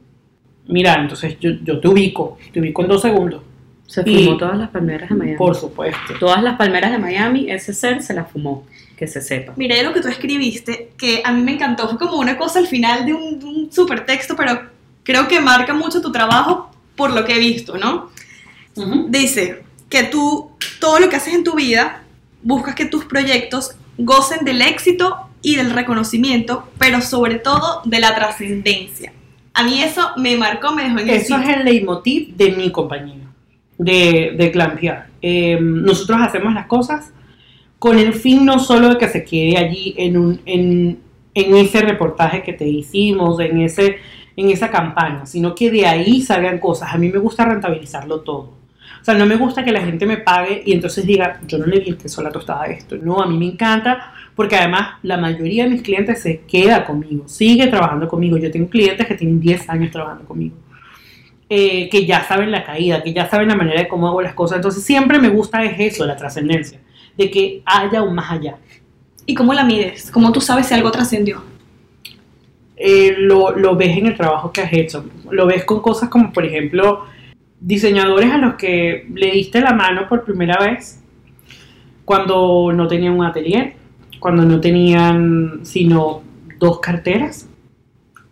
[0.68, 3.42] mira, entonces yo, yo te ubico, te ubico en dos segundos,
[3.86, 5.38] Se Y- fumó todas las palmeras de Miami.
[5.38, 6.14] por supuesto.
[6.20, 8.66] Todas las palmeras de Miami, ese ser se las fumó,
[8.98, 9.54] que se sepa.
[9.58, 11.88] Miré lo que tú escribiste, que a mí me encantó.
[11.90, 14.60] Fue como una cosa al final de un, de un super texto, pero
[15.12, 18.10] creo que marca mucho tu trabajo por lo que he visto, ¿no?
[19.10, 22.04] Dice que tú, todo lo que haces en tu vida,
[22.42, 28.16] buscas que tus proyectos gocen del éxito y del reconocimiento, pero sobre todo de la
[28.16, 29.12] trascendencia.
[29.54, 31.58] A mí eso me marcó, me dejó en el Eso es sitio.
[31.58, 33.28] el leitmotiv de mi compañía,
[33.78, 35.10] de, de Glam PR.
[35.22, 37.12] Eh, nosotros hacemos las cosas
[37.80, 41.00] con el fin no solo de que se quede allí en, un, en,
[41.34, 43.98] en ese reportaje que te hicimos, en, ese,
[44.36, 46.94] en esa campaña, sino que de ahí salgan cosas.
[46.94, 48.62] A mí me gusta rentabilizarlo todo.
[49.02, 51.66] O sea, no me gusta que la gente me pague y entonces diga, yo no
[51.66, 52.98] le di el queso a la tostada de esto.
[52.98, 57.28] No, a mí me encanta porque además la mayoría de mis clientes se queda conmigo,
[57.28, 58.38] sigue trabajando conmigo.
[58.38, 60.56] Yo tengo clientes que tienen 10 años trabajando conmigo,
[61.50, 64.36] eh, que ya saben la caída, que ya saben la manera de cómo hago las
[64.36, 64.58] cosas.
[64.58, 66.80] Entonces siempre me gusta es eso, la trascendencia,
[67.18, 68.58] de que haya un más allá.
[69.26, 70.12] ¿Y cómo la mides?
[70.12, 71.51] ¿Cómo tú sabes si algo trascendió?
[72.84, 75.06] Eh, lo, lo ves en el trabajo que has hecho.
[75.30, 77.06] Lo ves con cosas como, por ejemplo,
[77.60, 81.02] diseñadores a los que le diste la mano por primera vez
[82.06, 83.74] cuando no tenían un atelier,
[84.20, 86.24] cuando no tenían sino
[86.60, 87.48] dos carteras.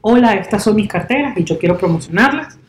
[0.02, 2.60] Hola, estas son mis carteras y yo quiero promocionarlas.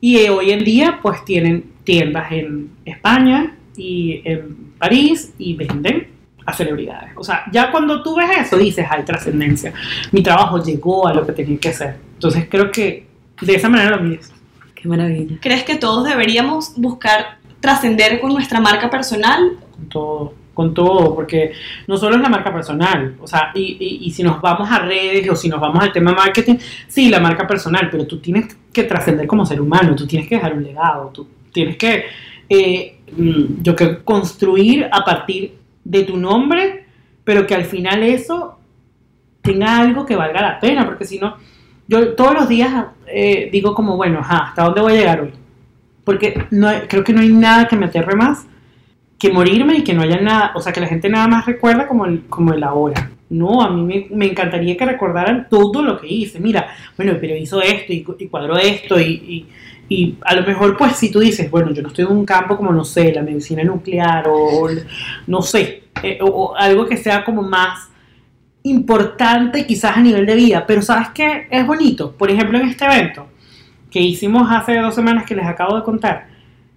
[0.00, 6.17] Y eh, hoy en día pues tienen tiendas en España y en París y venden
[6.48, 7.10] a celebridades.
[7.16, 9.72] O sea, ya cuando tú ves eso dices, hay trascendencia.
[10.12, 11.96] Mi trabajo llegó a lo que tenía que hacer.
[12.14, 13.06] Entonces creo que
[13.40, 14.32] de esa manera lo mides.
[14.74, 15.36] Qué maravilla.
[15.40, 19.58] ¿Crees que todos deberíamos buscar trascender con nuestra marca personal?
[19.76, 21.52] Con todo, con todo, porque
[21.86, 24.78] no solo es la marca personal, o sea, y, y- y si nos vamos a
[24.78, 26.56] redes o si nos vamos al tema marketing,
[26.88, 30.36] sí, la marca personal, pero tú tienes que trascender como ser humano, tú tienes que
[30.36, 32.04] dejar un legado, tú tienes que,
[32.48, 35.57] eh, mm, yo que construir a partir
[35.88, 36.84] de tu nombre,
[37.24, 38.58] pero que al final eso
[39.40, 41.36] tenga algo que valga la pena, porque si no,
[41.86, 45.32] yo todos los días eh, digo como, bueno, ajá, ¿hasta dónde voy a llegar hoy?
[46.04, 48.46] Porque no creo que no hay nada que me aterre más
[49.18, 51.88] que morirme y que no haya nada, o sea, que la gente nada más recuerda
[51.88, 53.10] como el, como el ahora.
[53.30, 56.38] No, a mí me, encantaría que recordaran todo lo que hice.
[56.38, 59.46] Mira, bueno, pero hizo esto y, y cuadró esto y, y,
[59.88, 62.56] y a lo mejor pues si tú dices, bueno, yo no estoy en un campo
[62.56, 64.68] como, no sé, la medicina nuclear o,
[65.26, 67.88] no sé, eh, o, o algo que sea como más
[68.64, 71.46] importante quizás a nivel de vida, pero ¿sabes qué?
[71.50, 72.12] Es bonito.
[72.12, 73.26] Por ejemplo, en este evento
[73.90, 76.28] que hicimos hace dos semanas que les acabo de contar,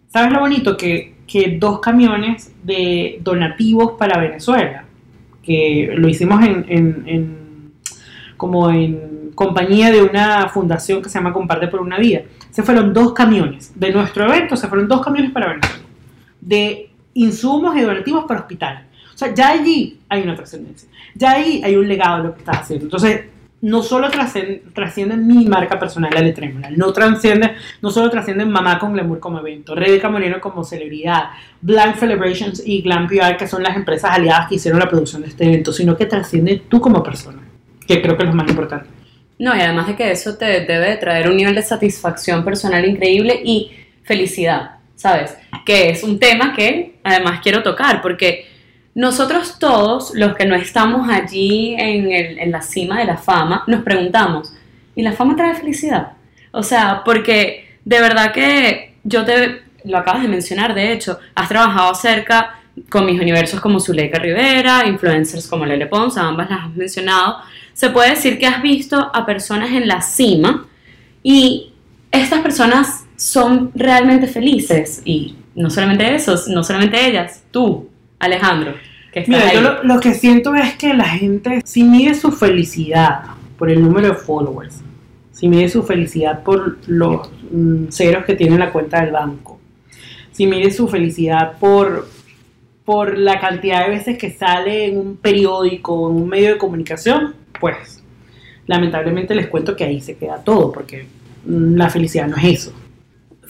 [0.07, 0.77] ¿sabes lo bonito?
[0.77, 4.85] Que, que dos camiones de donativos para Venezuela,
[5.43, 7.41] que lo hicimos en, en- en-
[8.37, 12.21] como en compañía de una fundación que se llama Comparte por una Vida.
[12.49, 15.83] Se fueron dos camiones de nuestro evento, se fueron dos camiones para Venezuela,
[16.41, 18.83] de insumos y donativos para hospitales.
[19.13, 22.39] O sea, ya allí hay una trascendencia, ya ahí hay un legado de lo que
[22.39, 22.85] estás haciendo.
[22.85, 23.25] Entonces,
[23.63, 27.51] no solo trascen- trasciende mi marca personal, la de Trémola, no trasciende,
[27.83, 31.25] no solo trasciende Mamá con Glamour como evento, Rebeca Moreno como celebridad,
[31.61, 35.27] Blank Celebrations y Glam PR, que son las empresas aliadas que hicieron la producción de
[35.27, 37.37] este evento, sino que trasciende tú como persona,
[37.85, 38.89] que creo que es lo más importante.
[39.43, 42.85] No, y además de que eso te debe de traer un nivel de satisfacción personal
[42.85, 43.71] increíble y
[44.03, 45.35] felicidad, ¿sabes?
[45.65, 48.45] Que es un tema que además quiero tocar, porque
[48.93, 53.63] nosotros todos, los que no estamos allí en, el- en la cima de la fama,
[53.65, 54.53] nos preguntamos,
[54.95, 56.11] ¿y la fama trae felicidad?
[56.51, 61.49] O sea, porque de verdad que yo te, lo acabas de mencionar, de hecho, has
[61.49, 62.57] trabajado cerca
[62.89, 67.37] con mis universos como Zuleika Rivera, influencers como Lele Pons, ambas las has mencionado.
[67.73, 70.67] Se puede decir que has visto a personas en la cima
[71.23, 71.73] y
[72.11, 75.01] estas personas son realmente felices.
[75.05, 78.73] Y no solamente esos, no solamente ellas, tú, Alejandro,
[79.11, 79.55] que estás Mira, ahí.
[79.55, 83.21] yo lo, lo que siento es que la gente, si mide su felicidad
[83.57, 84.81] por el número de followers,
[85.31, 89.59] si mide su felicidad por los mm, ceros que tiene en la cuenta del banco,
[90.31, 92.07] si mide su felicidad por,
[92.85, 97.35] por la cantidad de veces que sale en un periódico, en un medio de comunicación,
[97.61, 98.01] pues
[98.67, 101.05] lamentablemente les cuento que ahí se queda todo, porque
[101.45, 102.73] mm, la felicidad no es eso.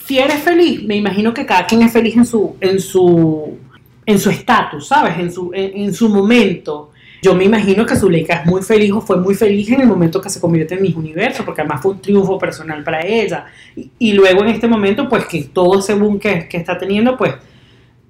[0.05, 3.57] Si eres feliz, me imagino que cada quien es feliz en su, en su,
[4.05, 5.17] en su estatus, ¿sabes?
[5.17, 6.91] En su, en, su momento.
[7.21, 10.19] Yo me imagino que Zuleika es muy feliz o fue muy feliz en el momento
[10.19, 13.45] que se convierte en mis universo, porque además fue un triunfo personal para ella.
[13.75, 17.15] Y, y luego en este momento, pues que todo ese boom que, que está teniendo,
[17.15, 17.35] pues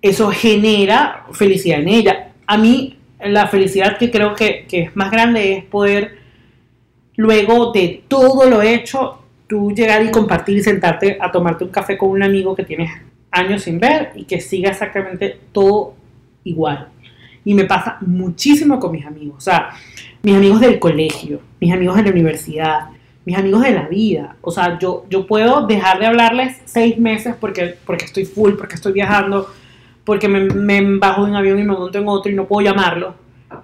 [0.01, 2.31] eso genera felicidad en ella.
[2.47, 6.17] A mí, la felicidad que creo que, que es más grande es poder,
[7.15, 11.97] luego de todo lo hecho, tú llegar y compartir y sentarte a tomarte un café
[11.97, 12.91] con un amigo que tienes
[13.31, 15.95] años sin ver y que siga exactamente todo
[16.43, 16.89] igual.
[17.43, 19.35] Y me pasa muchísimo con mis amigos.
[19.37, 19.71] O sea,
[20.21, 22.89] mis amigos del colegio, mis amigos de la universidad,
[23.25, 24.35] mis amigos de la vida.
[24.41, 28.75] O sea, yo, yo puedo dejar de hablarles seis meses porque, porque estoy full, porque
[28.75, 29.47] estoy viajando,
[30.03, 32.65] porque me, me bajo de un avión y me monto en otro y no puedo
[32.65, 33.15] llamarlo.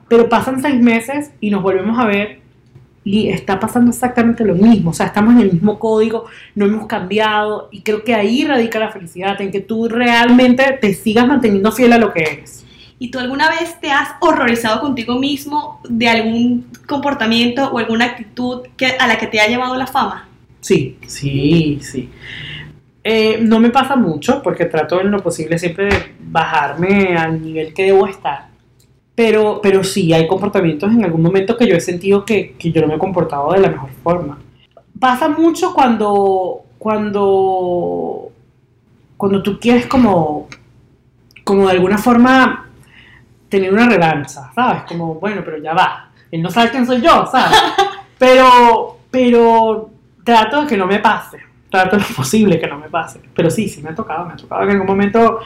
[0.07, 2.47] Pero pasan seis meses y nos volvemos a ver
[3.07, 4.91] y está pasando exactamente lo mismo.
[4.91, 8.79] O sea, estamos en el mismo código, no hemos cambiado y creo que ahí radica
[8.79, 12.65] la felicidad, en que tú realmente te sigas manteniendo fiel a lo que eres.
[12.99, 18.63] ¿Y tú alguna vez te has horrorizado contigo mismo de algún comportamiento o alguna actitud
[18.75, 20.27] que, a la que te ha llevado la fama?
[20.61, 22.09] Sí, sí, sí.
[23.09, 27.73] Eh, no me pasa mucho porque trato en lo posible siempre de bajarme al nivel
[27.73, 28.49] que debo estar.
[29.15, 32.81] Pero, pero sí, hay comportamientos en algún momento que yo he sentido que, que yo
[32.81, 34.39] no me he comportado de la mejor forma.
[34.99, 38.29] Pasa mucho cuando, cuando,
[39.15, 40.49] cuando tú quieres como,
[41.45, 42.67] como de alguna forma
[43.47, 44.83] tener una revancha, ¿sabes?
[44.83, 46.11] Como, bueno, pero ya va.
[46.29, 47.57] Él no sabe quién soy yo, ¿sabes?
[48.19, 49.91] Pero, pero
[50.23, 51.46] trato de que no me pase.
[51.69, 53.19] Trato lo posible que no me pase.
[53.35, 54.25] Pero sí, sí me ha tocado.
[54.25, 55.39] Me ha tocado que en algún momento,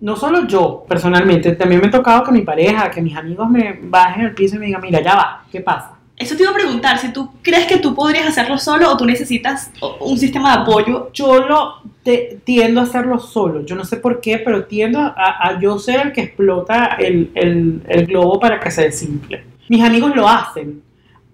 [0.00, 3.78] no solo yo personalmente, también me ha tocado que mi pareja, que mis amigos me
[3.82, 5.92] bajen al piso y me digan, mira, ya va, ¿qué pasa?
[6.16, 9.04] Eso te iba a preguntar, si tú crees que tú podrías hacerlo solo o tú
[9.06, 11.10] necesitas un sistema de apoyo.
[11.12, 13.64] Yo lo te- tiendo a hacerlo solo.
[13.64, 17.30] Yo no sé por qué, pero tiendo a, a yo ser el que explota el,
[17.36, 19.44] el- el globo para que se desinfle.
[19.68, 20.82] Mis amigos lo hacen,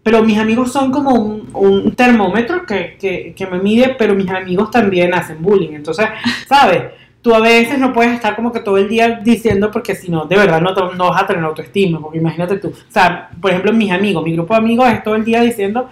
[0.04, 4.30] pero mis amigos son como un, un termómetro que, que- que me mide, pero mis
[4.30, 5.72] amigos también hacen bullying.
[5.74, 6.06] Entonces,
[6.46, 6.82] ¿sabes?
[7.22, 10.26] Tú a veces no puedes estar como que todo el día diciendo porque si no,
[10.26, 12.68] de verdad no, no vas a tener autoestima, porque imagínate tú.
[12.68, 15.88] O sea, por ejemplo, mis amigos, mi grupo de amigos es todo el día diciendo,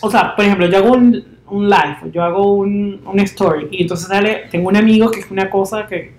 [0.00, 3.82] o sea, por ejemplo, yo hago un, un live, yo hago un, un story y
[3.82, 6.14] entonces sale, tengo un amigo que es una cosa que,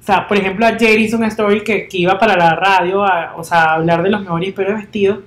[0.00, 3.34] o sea, por ejemplo, ayer hizo una story que, que iba para la radio, a,
[3.36, 5.18] o sea, a hablar de los mejores peores vestidos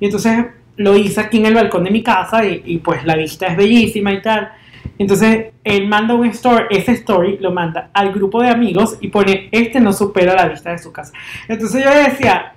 [0.00, 3.16] y entonces lo hice aquí en el balcón de mi casa y, y, pues la
[3.16, 4.52] vista es bellísima y tal.
[4.98, 9.48] Entonces él manda un story, ese story lo manda al grupo de amigos y pone,
[9.50, 11.12] este no supera la vista de su casa.
[11.48, 12.54] Entonces yo decía,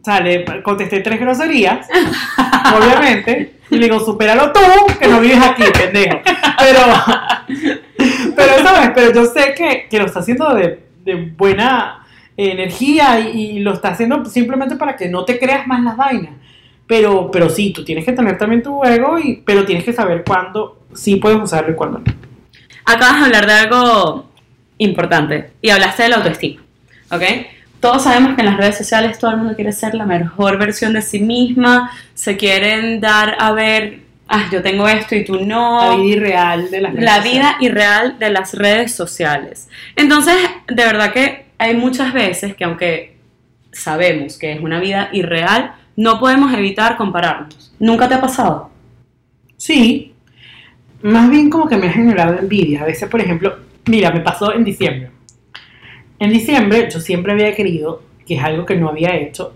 [0.00, 1.88] o sea, le contesté tres groserías,
[2.76, 4.60] obviamente, y le digo, supéralo tú,
[4.98, 6.20] que no vives aquí, pendejo.
[6.58, 6.80] Pero,
[8.36, 8.90] pero, ¿sabes?
[8.94, 13.74] Pero yo sé que, que lo está haciendo de, de buena energía y, y lo
[13.74, 16.32] está haciendo simplemente para que no te creas más las vainas.
[16.86, 20.22] Pero, pero sí, tú tienes que tener también tu ego, y, pero tienes que saber
[20.26, 22.04] cuándo sí puedes usarlo y cuándo no.
[22.84, 24.30] Acabas de hablar de algo
[24.78, 26.62] importante y hablaste de la autoestima,
[27.10, 27.22] ¿ok?
[27.80, 30.94] Todos sabemos que en las redes sociales todo el mundo quiere ser la mejor versión
[30.94, 35.90] de sí misma, se quieren dar a ver, ah, yo tengo esto y tú no.
[35.90, 37.32] La vida irreal de las redes la sociales.
[37.34, 39.68] vida irreal de las redes sociales.
[39.96, 40.34] Entonces,
[40.66, 43.16] de verdad que hay muchas veces que aunque
[43.72, 47.74] sabemos que es una vida irreal, no podemos evitar compararnos.
[47.78, 48.70] ¿Nunca te ha pasado?
[49.56, 50.14] Sí,
[51.02, 52.82] más bien como que me ha generado envidia.
[52.82, 55.10] A veces, por ejemplo, mira, me pasó en diciembre.
[56.18, 59.52] En diciembre yo siempre había querido, que es algo que no había hecho,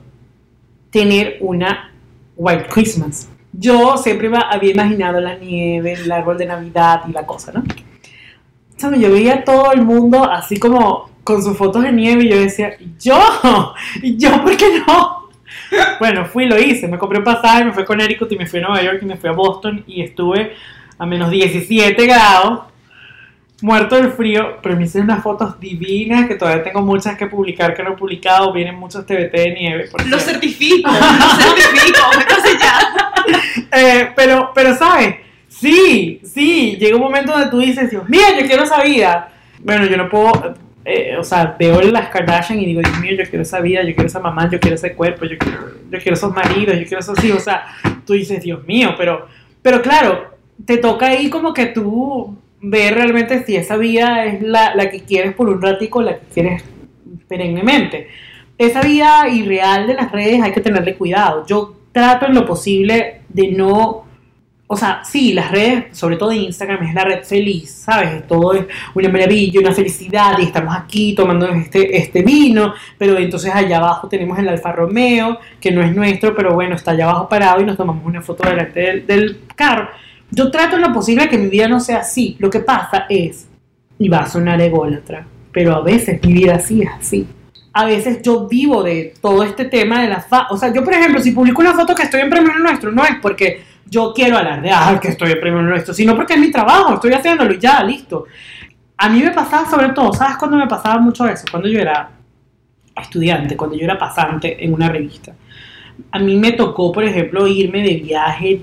[0.91, 1.93] tener una
[2.37, 3.29] White Christmas.
[3.53, 7.65] Yo siempre había imaginado la nieve, el árbol de Navidad y la cosa, ¿no?
[8.77, 9.01] ¿Sabes?
[9.01, 12.39] Yo veía a todo el mundo así como con sus fotos de nieve y yo
[12.39, 13.19] decía, ¿yo?
[14.03, 15.18] ¿Y yo por qué no?
[15.99, 18.61] Bueno, fui lo hice, me compré un pasaje, me fui con Eric y me fui
[18.61, 20.55] a Nueva York y me fui a Boston y estuve
[20.99, 22.65] a menos 17 grados,
[23.63, 27.75] muerto del frío, pero me hice unas fotos divinas que todavía tengo muchas que publicar
[27.75, 29.89] que no he publicado, vienen muchos TBT de nieve.
[29.91, 30.97] por Lo certifico, lo
[31.37, 32.79] certifico, entonces ya.
[33.73, 35.17] Eh, pero, pero, ¿sabes?
[35.49, 39.33] Sí, sí, llega un momento donde tú dices, Dios mío, yo quiero esa vida.
[39.61, 40.55] Bueno, yo no puedo,
[40.89, 43.95] eh, o sea, veo las Kardashian y digo, Dios mío, yo quiero esa vida, yo
[43.95, 45.59] quiero esa mamá, yo quiero ese cuerpo, yo quiero,
[45.91, 47.43] yo quiero esos maridos, yo quiero esos hijos.
[47.43, 47.67] O sea,
[48.07, 49.27] tú dices, Dios mío, pero,
[49.61, 54.75] pero claro, te toca ahí como que tú ver realmente si esa vida es la,
[54.75, 56.65] la que quieres por un ratico, la que quieres
[57.29, 58.09] perennemente.
[58.57, 61.47] Esa vida irreal de las redes hay que tenerle cuidado.
[61.47, 64.08] Yo trato en lo posible de no,
[64.71, 68.27] o sea, sí, las redes, sobre todo Instagram, es la red feliz, ¿sabes?
[68.27, 73.51] Todo es una maravilla, una felicidad y estamos aquí tomando este, este vino, pero entonces
[73.55, 77.31] allá abajo tenemos el Alfa Romeo, que no es nuestro, pero bueno, está allá abajo
[77.31, 79.89] parado y nos tomamos una foto delante del, carro.
[80.31, 82.37] Yo trato lo posible que mi vida no sea así.
[82.39, 83.49] Lo que pasa es,
[83.99, 87.27] y va a sonar ególatra, pero a veces mi vida sí es así.
[87.73, 90.49] A veces yo vivo de todo este tema de la fa...
[90.51, 93.03] O sea, yo por ejemplo, si publico una foto que estoy en Premio Nuestro, no
[93.05, 96.95] es porque yo quiero alardear que estoy en Premio Nuestro, sino porque es mi trabajo,
[96.95, 98.25] estoy haciéndolo y ya, listo.
[98.97, 101.45] A mí me pasaba sobre todo, ¿sabes cuándo me pasaba mucho eso?
[101.51, 102.11] Cuando yo era
[103.01, 105.35] estudiante, cuando yo era pasante en una revista.
[106.11, 108.61] A mí me tocó, por ejemplo, irme de viaje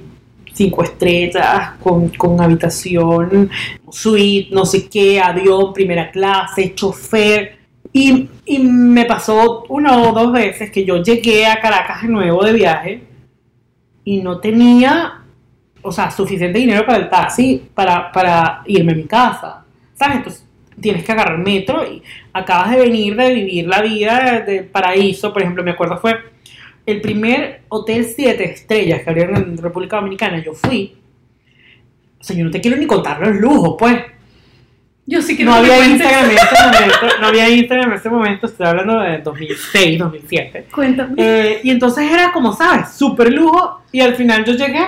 [0.55, 3.49] cinco estrellas, con, con habitación,
[3.91, 7.57] suite, no sé qué, avión, primera clase, chofer.
[7.91, 12.43] Y, y me pasó una o dos veces que yo llegué a Caracas de nuevo
[12.43, 13.14] de viaje
[14.05, 15.21] y no tenía,
[15.81, 19.65] o sea, suficiente dinero para el taxi para, para irme a mi casa.
[19.95, 20.17] ¿Sabes?
[20.17, 20.47] Entonces
[20.79, 25.33] tienes que agarrar metro y acabas de venir de vivir la vida del paraíso.
[25.33, 26.15] Por ejemplo, me acuerdo fue
[26.85, 30.43] el primer hotel 7 estrellas que abrieron en República Dominicana.
[30.43, 30.95] Yo fui.
[32.19, 33.95] O sea, yo no te quiero ni contar los lujos, pues.
[35.07, 37.19] Yo sí que No había Instagram en ese momento.
[37.21, 38.47] No había Instagram en ese momento.
[38.47, 40.67] Estoy hablando de 2006, 2007.
[40.73, 41.13] Cuéntame.
[41.17, 42.91] Eh, y entonces era como, ¿sabes?
[42.93, 43.81] Súper lujo.
[43.91, 44.83] Y al final yo llegué,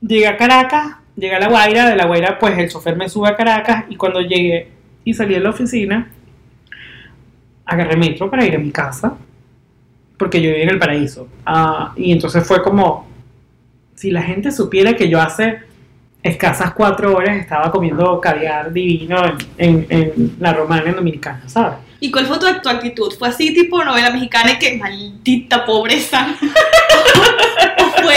[0.00, 1.90] llegué a Caracas, llegué a La Guaira.
[1.90, 3.84] De La Guaira, pues el chofer me sube a Caracas.
[3.90, 4.70] Y cuando llegué
[5.04, 6.10] y salí de la oficina,
[7.66, 9.18] agarré metro para ir a mi casa.
[10.16, 11.28] Porque yo vivía en el paraíso.
[11.44, 13.06] Ah, y entonces fue como,
[13.94, 15.67] si la gente supiera que yo hace
[16.22, 21.78] escasas cuatro horas estaba comiendo caviar divino en, en, en la romana en Dominicana, ¿sabes?
[22.00, 23.12] ¿Y cuál fue tu, tu actitud?
[23.18, 26.28] ¿Fue así tipo novela mexicana y que maldita pobreza?
[27.78, 28.14] ¿O fue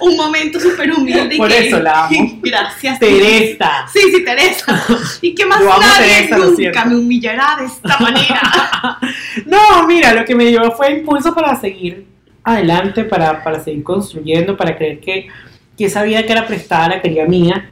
[0.00, 2.38] un momento súper humilde y Por que, eso la amo.
[2.42, 2.98] Gracias.
[2.98, 3.86] Teresa.
[3.92, 4.84] Sí, sí, Teresa.
[5.20, 8.40] ¿Y qué más Yo nadie Teresa, nunca me humillará de esta manera?
[9.46, 12.06] No, mira, lo que me llevó fue impulso para seguir
[12.42, 15.28] adelante, para, para seguir construyendo, para creer que,
[15.76, 17.70] que vida que era prestada la quería mía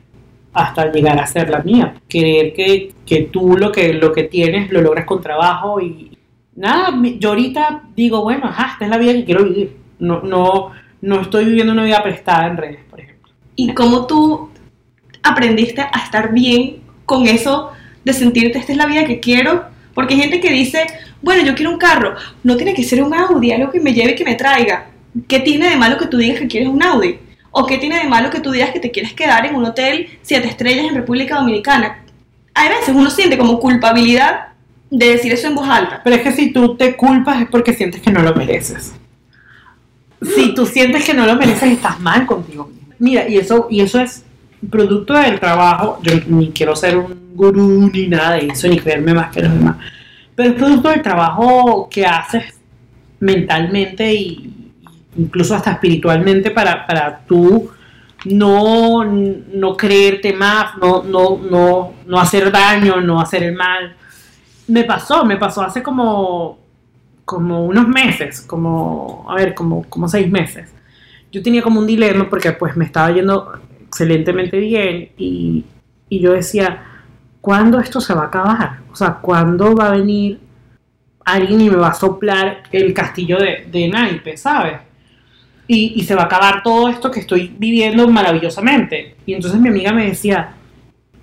[0.53, 1.95] hasta llegar a ser la mía.
[2.09, 6.17] Creer que, que tú lo que, lo que tienes lo logras con trabajo y
[6.55, 9.77] nada, yo ahorita digo, bueno, ajá, esta es la vida que quiero vivir.
[9.99, 13.33] No, no, no estoy viviendo una vida prestada en redes, por ejemplo.
[13.57, 14.51] ¿Y cómo tú
[15.23, 17.71] aprendiste a estar bien con eso
[18.05, 19.65] de sentirte, esta es la vida que quiero?
[19.95, 20.87] Porque hay gente que dice,
[21.21, 24.13] bueno, yo quiero un carro, no tiene que ser un Audi, algo que me lleve
[24.13, 24.87] y que me traiga.
[25.29, 27.19] ¿Qué tiene de malo que tú digas que quieres un Audi?
[27.53, 30.09] ¿O qué tiene de malo que tú digas que te quieres quedar en un hotel
[30.23, 32.03] siete estrellas en República Dominicana?
[32.55, 34.49] Hay veces uno siente como culpabilidad
[34.91, 36.01] de decir eso en voz alta.
[36.03, 38.95] Pero es que si tú te culpas es porque sientes que no lo mereces.
[40.23, 42.95] Si tú sientes que no lo mereces, estás mal contigo mismo.
[42.99, 44.25] Mira, y eso, y eso es
[44.71, 45.99] producto del trabajo.
[46.03, 49.53] Yo ni quiero ser un gurú ni nada de eso, ni creerme más que los
[49.53, 49.77] demás.
[50.35, 52.55] Pero es producto del trabajo que haces
[53.21, 54.62] mentalmente y
[55.17, 57.71] incluso hasta espiritualmente para, para tú
[58.25, 63.97] no, no creerte más, no, no, no, no hacer daño, no hacer el mal
[64.69, 66.59] me pasó, me pasó hace como,
[67.25, 70.73] como unos meses, como, a ver, como, como seis meses.
[71.31, 73.53] Yo tenía como un dilema porque pues me estaba yendo
[73.87, 75.65] excelentemente bien y,
[76.09, 76.83] y yo decía,
[77.41, 78.81] ¿cuándo esto se va a acabar?
[78.91, 80.41] O sea, ¿cuándo va a venir
[81.25, 84.81] alguien y me va a soplar el castillo de, de naipes, ¿sabes?
[85.75, 89.17] Y, se va a acabar todo esto que estoy viviendo maravillosamente.
[89.25, 90.55] Y entonces mi amiga me decía,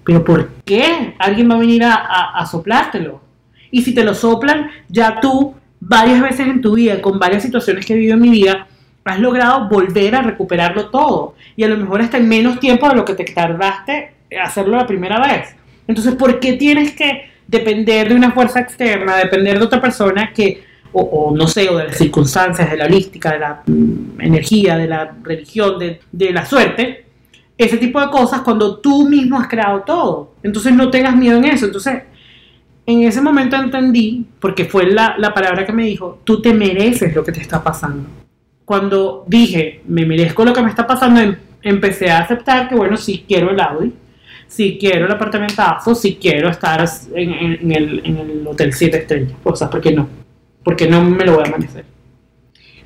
[0.04, 3.22] pero ¿por qué alguien va a venir a, a, a soplártelo?
[3.70, 7.86] Y si te lo soplan, ya tú varias veces en tu vida, con varias situaciones
[7.86, 8.68] que he vivido en mi vida,
[9.06, 11.36] has logrado volver a recuperarlo todo.
[11.56, 14.88] Y a lo mejor hasta en menos tiempo de lo que te tardaste hacerlo la
[14.88, 15.56] primera vez.
[15.88, 20.64] Entonces, ¿por qué tienes que depender de una fuerza externa, depender de otra persona que,
[20.94, 24.88] o, no sé, o de las circunstancias, de la holística, de la mm, energía, de
[24.88, 27.06] la religión, de, la suerte,
[27.58, 30.34] ese tipo de cosas cuando tú mismo has creado todo.
[30.44, 31.66] Entonces no tengas miedo en eso.
[31.66, 32.04] Entonces,
[32.86, 37.14] en ese momento entendí, porque fue la, la palabra que me dijo, tú te mereces
[37.16, 38.10] lo que te está pasando.
[38.66, 42.96] Cuando dije, me merezco lo que me está pasando, em- empecé a aceptar que, bueno,
[42.98, 43.94] sí quiero el Audi,
[44.48, 46.84] sí quiero el apartamentazo, sí quiero estar
[47.14, 49.34] en, en- en el, en el hotel 7 estrellas.
[49.44, 50.08] O sea, ¿por qué no?
[50.70, 51.84] Porque no me lo voy a amanecer.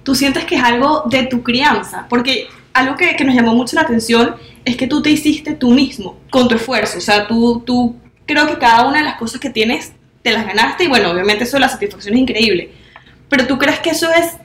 [0.04, 3.76] tú sientes que es algo de tu crianza, porque algo que, que nos llamó mucho
[3.76, 7.62] la atención es que tú te hiciste tú mismo, con tu esfuerzo, o sea, tú,
[7.66, 11.12] tú creo que cada una de las cosas que tienes te las ganaste y bueno,
[11.12, 12.72] obviamente eso la satisfacción es increíble,
[13.28, 14.38] pero tú crees que eso es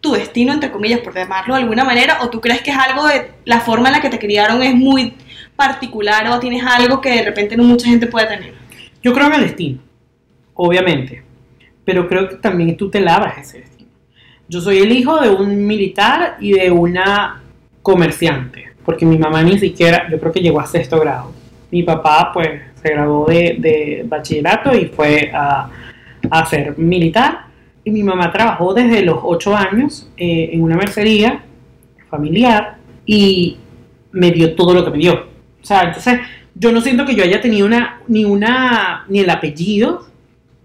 [0.00, 3.08] tu destino, entre comillas, por llamarlo de alguna manera, o tú crees que es algo
[3.08, 5.14] de la forma en la que te criaron es muy
[5.56, 8.54] particular o tienes algo que de repente no mucha gente puede tener.
[9.02, 9.80] Yo creo en el destino,
[10.54, 11.31] obviamente,
[11.84, 13.90] pero creo que también tú te labras ese destino.
[14.48, 17.42] Yo soy el hijo de un militar y de una
[17.82, 21.32] comerciante, porque mi mamá ni siquiera, yo creo que llegó a sexto grado.
[21.70, 25.70] Mi papá, pues, se graduó de, de bachillerato y fue a,
[26.30, 27.46] a ser militar.
[27.84, 31.42] Y mi mamá trabajó desde los ocho años eh, en una mercería
[32.10, 32.76] familiar
[33.06, 33.56] y
[34.12, 35.14] me dio todo lo que me dio.
[35.14, 36.20] O sea, entonces
[36.54, 40.06] yo no siento que yo haya tenido una, ni una, ni el apellido,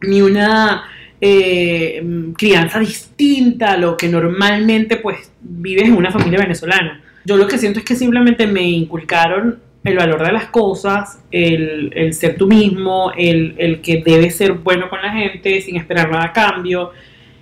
[0.02, 0.84] ni una
[1.20, 7.02] eh, mm, crianza distinta a lo que normalmente pues vives en una familia venezolana.
[7.26, 11.92] Yo lo que siento es que simplemente me inculcaron el valor de las cosas, el,
[11.96, 16.12] el ser tú mismo, el, el que debes ser bueno con la gente sin esperar
[16.12, 16.92] nada a cambio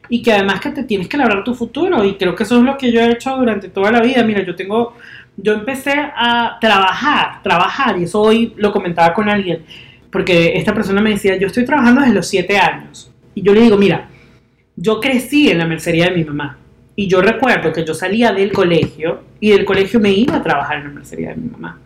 [0.10, 2.64] y que además que te tienes que labrar tu futuro y creo que eso es
[2.64, 4.24] lo que yo he hecho durante toda la vida.
[4.24, 4.96] Mira, yo tengo,
[5.38, 9.64] yo empecé a trabajar, trabajar y eso hoy lo comentaba con alguien
[10.12, 13.62] porque esta persona me decía, yo estoy trabajando desde los siete años y yo le
[13.62, 14.10] digo, mira,
[14.76, 16.58] yo crecí en la mercería de mi mamá
[16.96, 20.78] y yo recuerdo que yo salía del colegio y del colegio me iba a trabajar
[20.78, 21.80] en la mercería de mi mamá.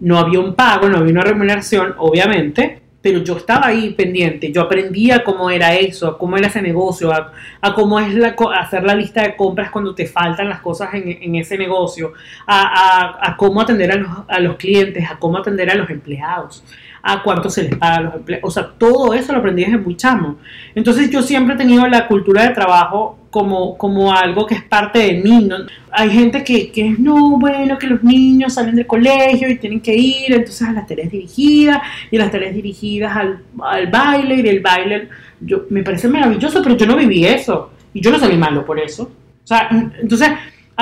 [0.00, 4.62] No había un pago, no había una remuneración, obviamente, pero yo estaba ahí pendiente, yo
[4.62, 8.14] aprendía cómo era eso, a cómo era ese negocio, a, cómo es
[8.58, 12.12] hacer la lista de compras cuando te faltan las cosas en, ese negocio,
[12.46, 16.64] a cómo atender a los, a los clientes, a cómo atender a los empleados,
[17.02, 19.78] a cuánto se les paga a los empleados, o sea, todo eso lo aprendí desde
[19.78, 20.36] muy chamo.
[20.74, 24.98] Entonces yo siempre he tenido la cultura de trabajo como, como algo que es parte
[24.98, 25.44] de mí.
[25.44, 25.56] ¿no?
[25.92, 29.80] Hay gente que, que es, no, bueno, que los niños salen del colegio y tienen
[29.80, 31.80] que ir entonces a las tareas dirigidas
[32.10, 35.08] y las tareas dirigidas al, al baile y del baile.
[35.40, 38.78] Yo, me parece maravilloso, pero yo no viví eso y yo no salí malo por
[38.78, 39.10] eso.
[39.42, 39.68] O sea,
[40.00, 40.30] entonces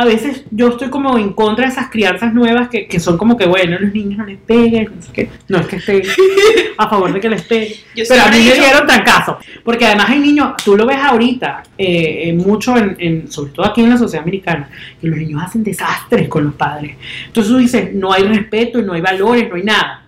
[0.00, 3.36] a veces yo estoy como en contra de esas crianzas nuevas que, que son como
[3.36, 5.28] que, bueno, los niños no les peguen, no sé qué.
[5.48, 6.02] No es que esté
[6.78, 7.72] a favor de que les peguen.
[7.96, 9.38] Yo Pero a mí me dieron tan caso.
[9.64, 13.66] Porque además hay niños, tú lo ves ahorita, eh, eh, mucho, en, en- sobre todo
[13.66, 14.68] aquí en la sociedad americana,
[15.00, 16.96] que los niños hacen desastres con los padres.
[17.26, 20.02] Entonces tú dices, no hay respeto, no hay valores, no hay nada.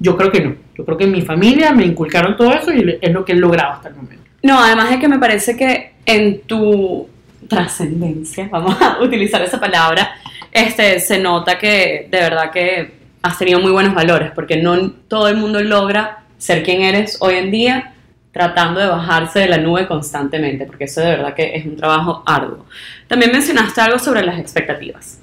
[0.00, 0.54] Yo creo que no.
[0.76, 3.36] Yo creo que en mi familia me inculcaron todo eso y es lo que he
[3.36, 4.24] logrado hasta el momento.
[4.42, 7.08] No, además de que me parece que en tu
[7.48, 10.16] trascendencia, vamos a utilizar esa palabra,
[10.50, 15.28] este, se nota que de verdad que has tenido muy buenos valores, porque no todo
[15.28, 17.92] el mundo logra ser quien eres hoy en día
[18.32, 22.22] tratando de bajarse de la nube constantemente, porque eso de verdad que es un trabajo
[22.26, 22.66] arduo.
[23.08, 25.20] También mencionaste algo sobre las expectativas.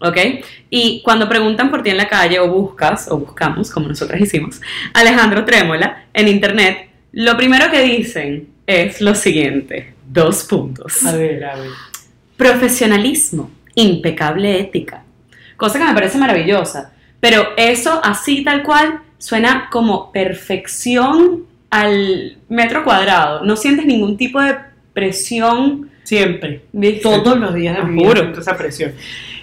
[0.00, 0.16] ¿Ok?
[0.70, 4.60] Y cuando preguntan por ti en la calle o buscas, o buscamos, como nosotras hicimos,
[4.92, 11.04] Alejandro Trémola en internet, lo primero que dicen es lo siguiente, dos puntos.
[11.04, 11.70] A ver, a ver.
[12.36, 15.04] Profesionalismo, impecable ética,
[15.56, 22.84] cosa que me parece maravillosa, pero eso así tal cual suena como perfección al metro
[22.84, 24.54] cuadrado, no sientes ningún tipo de
[24.92, 25.90] presión.
[26.04, 26.62] Siempre.
[26.72, 27.00] ¿viste?
[27.00, 28.92] Todos los días de mi vida esa presión.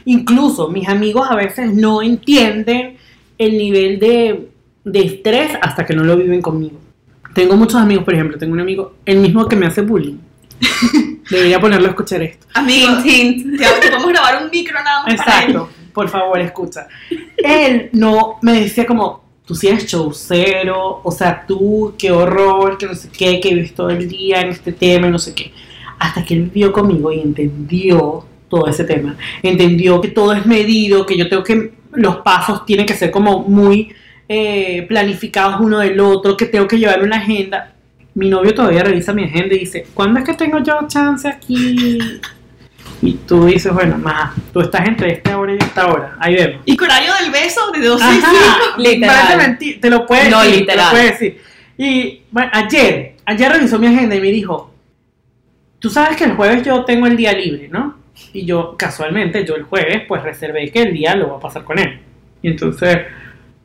[0.05, 2.97] Incluso mis amigos a veces no entienden
[3.37, 4.49] el nivel de,
[4.83, 6.79] de estrés hasta que no lo viven conmigo.
[7.33, 10.17] Tengo muchos amigos, por ejemplo, tengo un amigo, el mismo que me hace bullying.
[11.29, 12.45] Debería ponerlo a escuchar esto.
[12.53, 13.59] Amigo, Hint, hint.
[13.59, 15.49] te, podemos grabar un micro nada más para él.
[15.51, 16.87] Exacto, por favor, escucha.
[17.37, 22.85] Él no me decía como, tú sí eres showcero, o sea, tú, qué horror, que
[22.85, 25.53] no sé qué, que vives todo el día en este tema, no sé qué.
[25.99, 29.15] Hasta que él vivió conmigo y entendió todo ese tema.
[29.41, 33.39] Entendió que todo es medido, que yo tengo que, los pasos tienen que ser como
[33.39, 33.93] muy
[34.33, 37.73] eh, planificados uno del otro, que tengo que llevar una agenda.
[38.13, 41.99] Mi novio todavía revisa mi agenda y dice, ¿cuándo es que tengo yo chance aquí?
[43.01, 46.15] Y tú dices, bueno, más, tú estás entre esta hora y esta hora.
[46.19, 46.61] Ahí vemos.
[46.65, 48.05] Y Corayo del beso de 12
[48.77, 49.37] y Literal.
[49.37, 50.85] mentir, te lo puedes No, decir, te literal.
[50.85, 51.41] lo puedes decir.
[51.77, 54.73] Y bueno, ayer, ayer revisó mi agenda y me dijo,
[55.79, 57.95] tú sabes que el jueves yo tengo el día libre, ¿no?
[58.33, 61.63] Y yo, casualmente, yo el jueves, pues reservé que el día lo voy a pasar
[61.63, 61.99] con él.
[62.43, 62.99] Y entonces,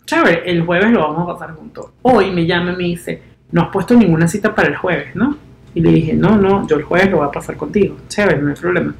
[0.07, 1.86] chévere, el jueves lo vamos a pasar juntos.
[2.02, 5.36] Hoy me llama y me dice, no has puesto ninguna cita para el jueves, ¿no?
[5.74, 7.96] Y le dije, no, no, yo el jueves lo voy a pasar contigo.
[8.09, 8.94] Chévere, no hay problema.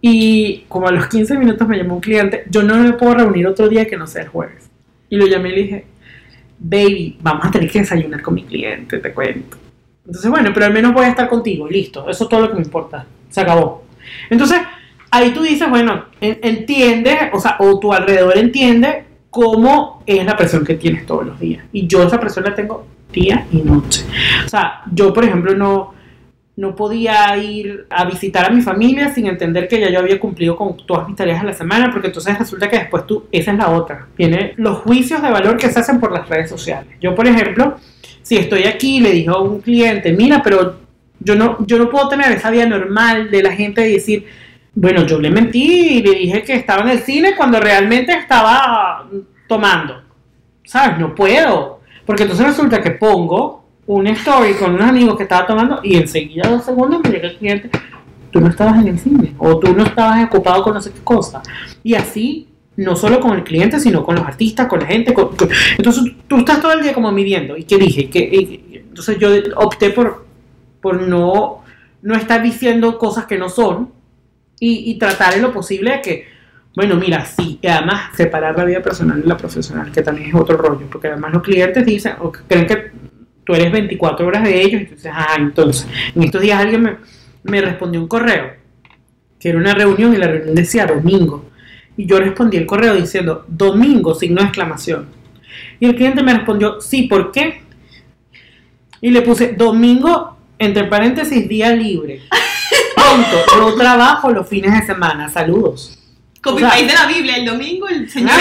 [0.00, 3.46] Y como a los 15 minutos me llamó un cliente, yo no me puedo reunir
[3.46, 4.68] otro día que no sea el jueves.
[5.08, 5.84] Y lo llamé y le dije,
[6.58, 9.58] baby, vamos a tener que desayunar con mi cliente, te cuento.
[10.04, 12.08] Entonces, bueno, pero al menos voy a estar contigo, listo.
[12.08, 13.06] Eso es todo lo que me importa.
[13.28, 13.84] Se acabó.
[14.28, 14.58] Entonces,
[15.10, 20.62] ahí tú dices, bueno, entiendes, o sea, o tu alrededor entiende cómo es la presión
[20.62, 21.64] que tienes todos los días.
[21.72, 24.04] Y yo esa presión la tengo día y noche.
[24.44, 25.94] O sea, yo, por ejemplo, no,
[26.56, 30.54] no podía ir a visitar a mi familia sin entender que ya yo había cumplido
[30.54, 33.56] con todas mis tareas a la semana, porque entonces resulta que después tú, esa es
[33.56, 36.94] la otra, tiene los juicios de valor que se hacen por las redes sociales.
[37.00, 37.76] Yo, por ejemplo,
[38.20, 40.76] si estoy aquí y le digo a un cliente, mira, pero
[41.20, 44.26] yo no, yo no puedo tener esa vida normal de la gente de decir,
[44.74, 49.06] bueno, yo le mentí y le dije que estaba en el cine cuando realmente estaba
[49.46, 50.02] tomando.
[50.64, 50.98] ¿Sabes?
[50.98, 51.80] No puedo.
[52.06, 56.48] Porque entonces resulta que pongo un story con unos amigos que estaba tomando y enseguida,
[56.48, 57.70] dos segundos, me llega el cliente,
[58.30, 61.00] tú no estabas en el cine o tú no estabas ocupado con no sé qué
[61.04, 61.42] cosa.
[61.82, 65.14] Y así, no solo con el cliente, sino con los artistas, con la gente.
[65.76, 67.56] entonces tú estás todo el día como midiendo.
[67.56, 68.08] ¿Y qué dije?
[68.08, 70.26] que entonces yo opté por,
[70.80, 71.62] por no,
[72.00, 73.90] no estar diciendo cosas que no son
[74.62, 76.32] y, y tratar en lo posible de que
[76.74, 80.34] bueno, mira, sí, y además separar la vida personal de la profesional, que también es
[80.34, 82.90] otro rollo, porque además los clientes dicen, o creen que
[83.44, 86.96] tú eres 24 horas de ellos, entonces, ah, entonces, en estos días alguien me,
[87.42, 88.52] me respondió un correo,
[89.38, 91.50] que era una reunión y la reunión decía domingo,
[91.94, 95.08] y yo respondí el correo diciendo domingo, signo de exclamación.
[95.78, 97.60] Y el cliente me respondió, sí, ¿por qué?
[99.02, 102.22] Y le puse domingo, entre paréntesis, día libre.
[103.14, 103.36] Punto.
[103.58, 105.28] No trabajo los fines de semana.
[105.28, 105.98] Saludos.
[106.42, 108.32] Como el país de la Biblia, el domingo el Señor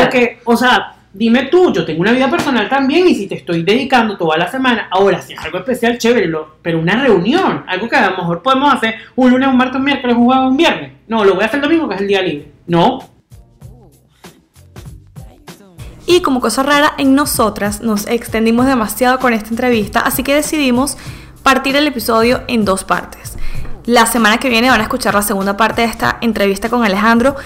[0.00, 3.64] porque, o sea, dime tú, yo tengo una vida personal también y si te estoy
[3.64, 6.30] dedicando toda la semana, ahora si es algo especial, chévere,
[6.62, 9.84] pero una reunión, algo que a lo mejor podemos hacer un lunes, un martes, un
[9.84, 10.92] miércoles, un jueves, un viernes.
[11.08, 12.52] No, lo voy a hacer el domingo, que es el día libre.
[12.68, 13.00] No.
[16.06, 20.96] Y como cosa rara, en nosotras nos extendimos demasiado con esta entrevista, así que decidimos
[21.42, 23.36] partir el episodio en dos partes.
[23.88, 27.36] La semana que viene van a escuchar la segunda parte de esta entrevista con Alejandro.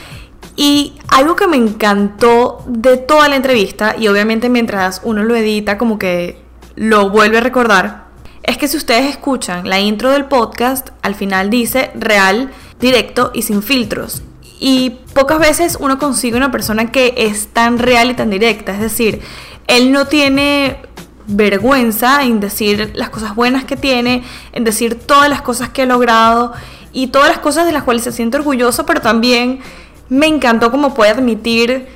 [0.56, 5.78] Y algo que me encantó de toda la entrevista, y obviamente mientras uno lo edita
[5.78, 6.42] como que
[6.74, 8.06] lo vuelve a recordar,
[8.42, 13.42] es que si ustedes escuchan la intro del podcast, al final dice real, directo y
[13.42, 14.24] sin filtros.
[14.58, 18.72] Y pocas veces uno consigue una persona que es tan real y tan directa.
[18.72, 19.20] Es decir,
[19.68, 20.78] él no tiene
[21.26, 25.86] vergüenza en decir las cosas buenas que tiene, en decir todas las cosas que ha
[25.86, 26.52] logrado
[26.92, 29.60] y todas las cosas de las cuales se siente orgulloso, pero también
[30.08, 31.88] me encantó cómo puede admitir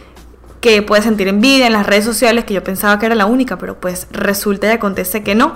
[0.61, 3.59] que puede sentir envidia en las redes sociales, que yo pensaba que era la única,
[3.59, 5.55] pero pues resulta y acontece que no.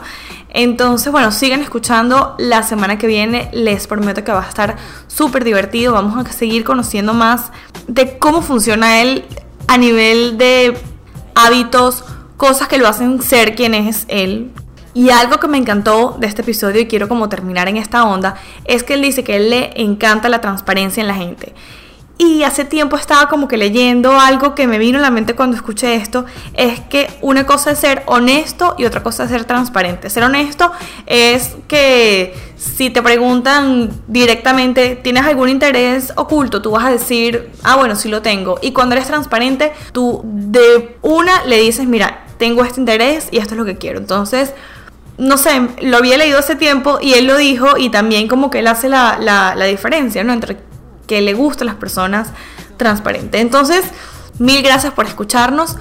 [0.51, 5.45] Entonces, bueno, sigan escuchando la semana que viene, les prometo que va a estar súper
[5.45, 7.51] divertido, vamos a seguir conociendo más
[7.89, 9.25] de cómo funciona él
[9.67, 10.77] a nivel de
[11.35, 12.05] hábitos,
[12.41, 14.51] cosas que lo hacen ser quien es él.
[14.95, 18.35] Y algo que me encantó de este episodio y quiero como terminar en esta onda
[18.65, 21.55] es que él dice que él le encanta la transparencia en la gente.
[22.17, 25.55] Y hace tiempo estaba como que leyendo algo que me vino a la mente cuando
[25.55, 26.25] escuché esto,
[26.55, 30.09] es que una cosa es ser honesto y otra cosa es ser transparente.
[30.09, 30.73] Ser honesto
[31.05, 36.63] es que si te preguntan directamente, ¿tienes algún interés oculto?
[36.63, 38.59] Tú vas a decir, ah, bueno, sí lo tengo.
[38.63, 43.55] Y cuando eres transparente, tú de una le dices, mira, tengo este interés y esto
[43.55, 43.99] es lo que quiero.
[43.99, 44.55] Entonces,
[45.19, 48.61] no sé, lo había leído hace tiempo y él lo dijo y también como que
[48.61, 50.33] él hace la, la, diferencia, ¿no?
[50.33, 50.57] Entre
[51.07, 52.31] que le gustan las personas
[52.79, 53.41] transparentes.
[53.41, 53.85] Entonces,
[54.39, 55.77] mil gracias por escucharnos.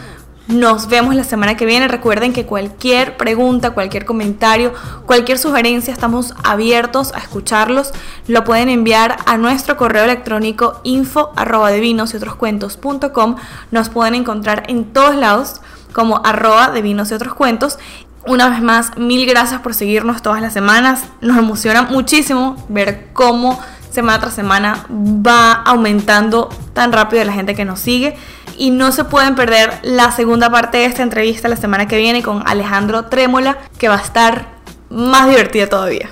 [0.50, 1.88] Nos vemos la semana que viene.
[1.88, 4.74] Recuerden que cualquier pregunta, cualquier comentario,
[5.06, 7.94] cualquier sugerencia, estamos abiertos a escucharlos.
[8.28, 13.36] Lo pueden enviar a nuestro correo electrónico info arroba y otros cuentos.com.
[13.72, 15.62] Nos pueden encontrar en todos lados
[15.94, 17.80] como arroba de vinos y otros cuentos.
[18.26, 21.04] Una vez más, mil gracias por seguirnos todas las semanas.
[21.22, 23.60] Nos emociona muchísimo ver cómo
[23.90, 28.18] semana tras semana va aumentando tan rápido la gente que nos sigue.
[28.58, 32.22] Y no se pueden perder la segunda parte de esta entrevista la semana que viene
[32.22, 34.48] con Alejandro Trémola, que va a estar
[34.90, 36.10] más divertida todavía.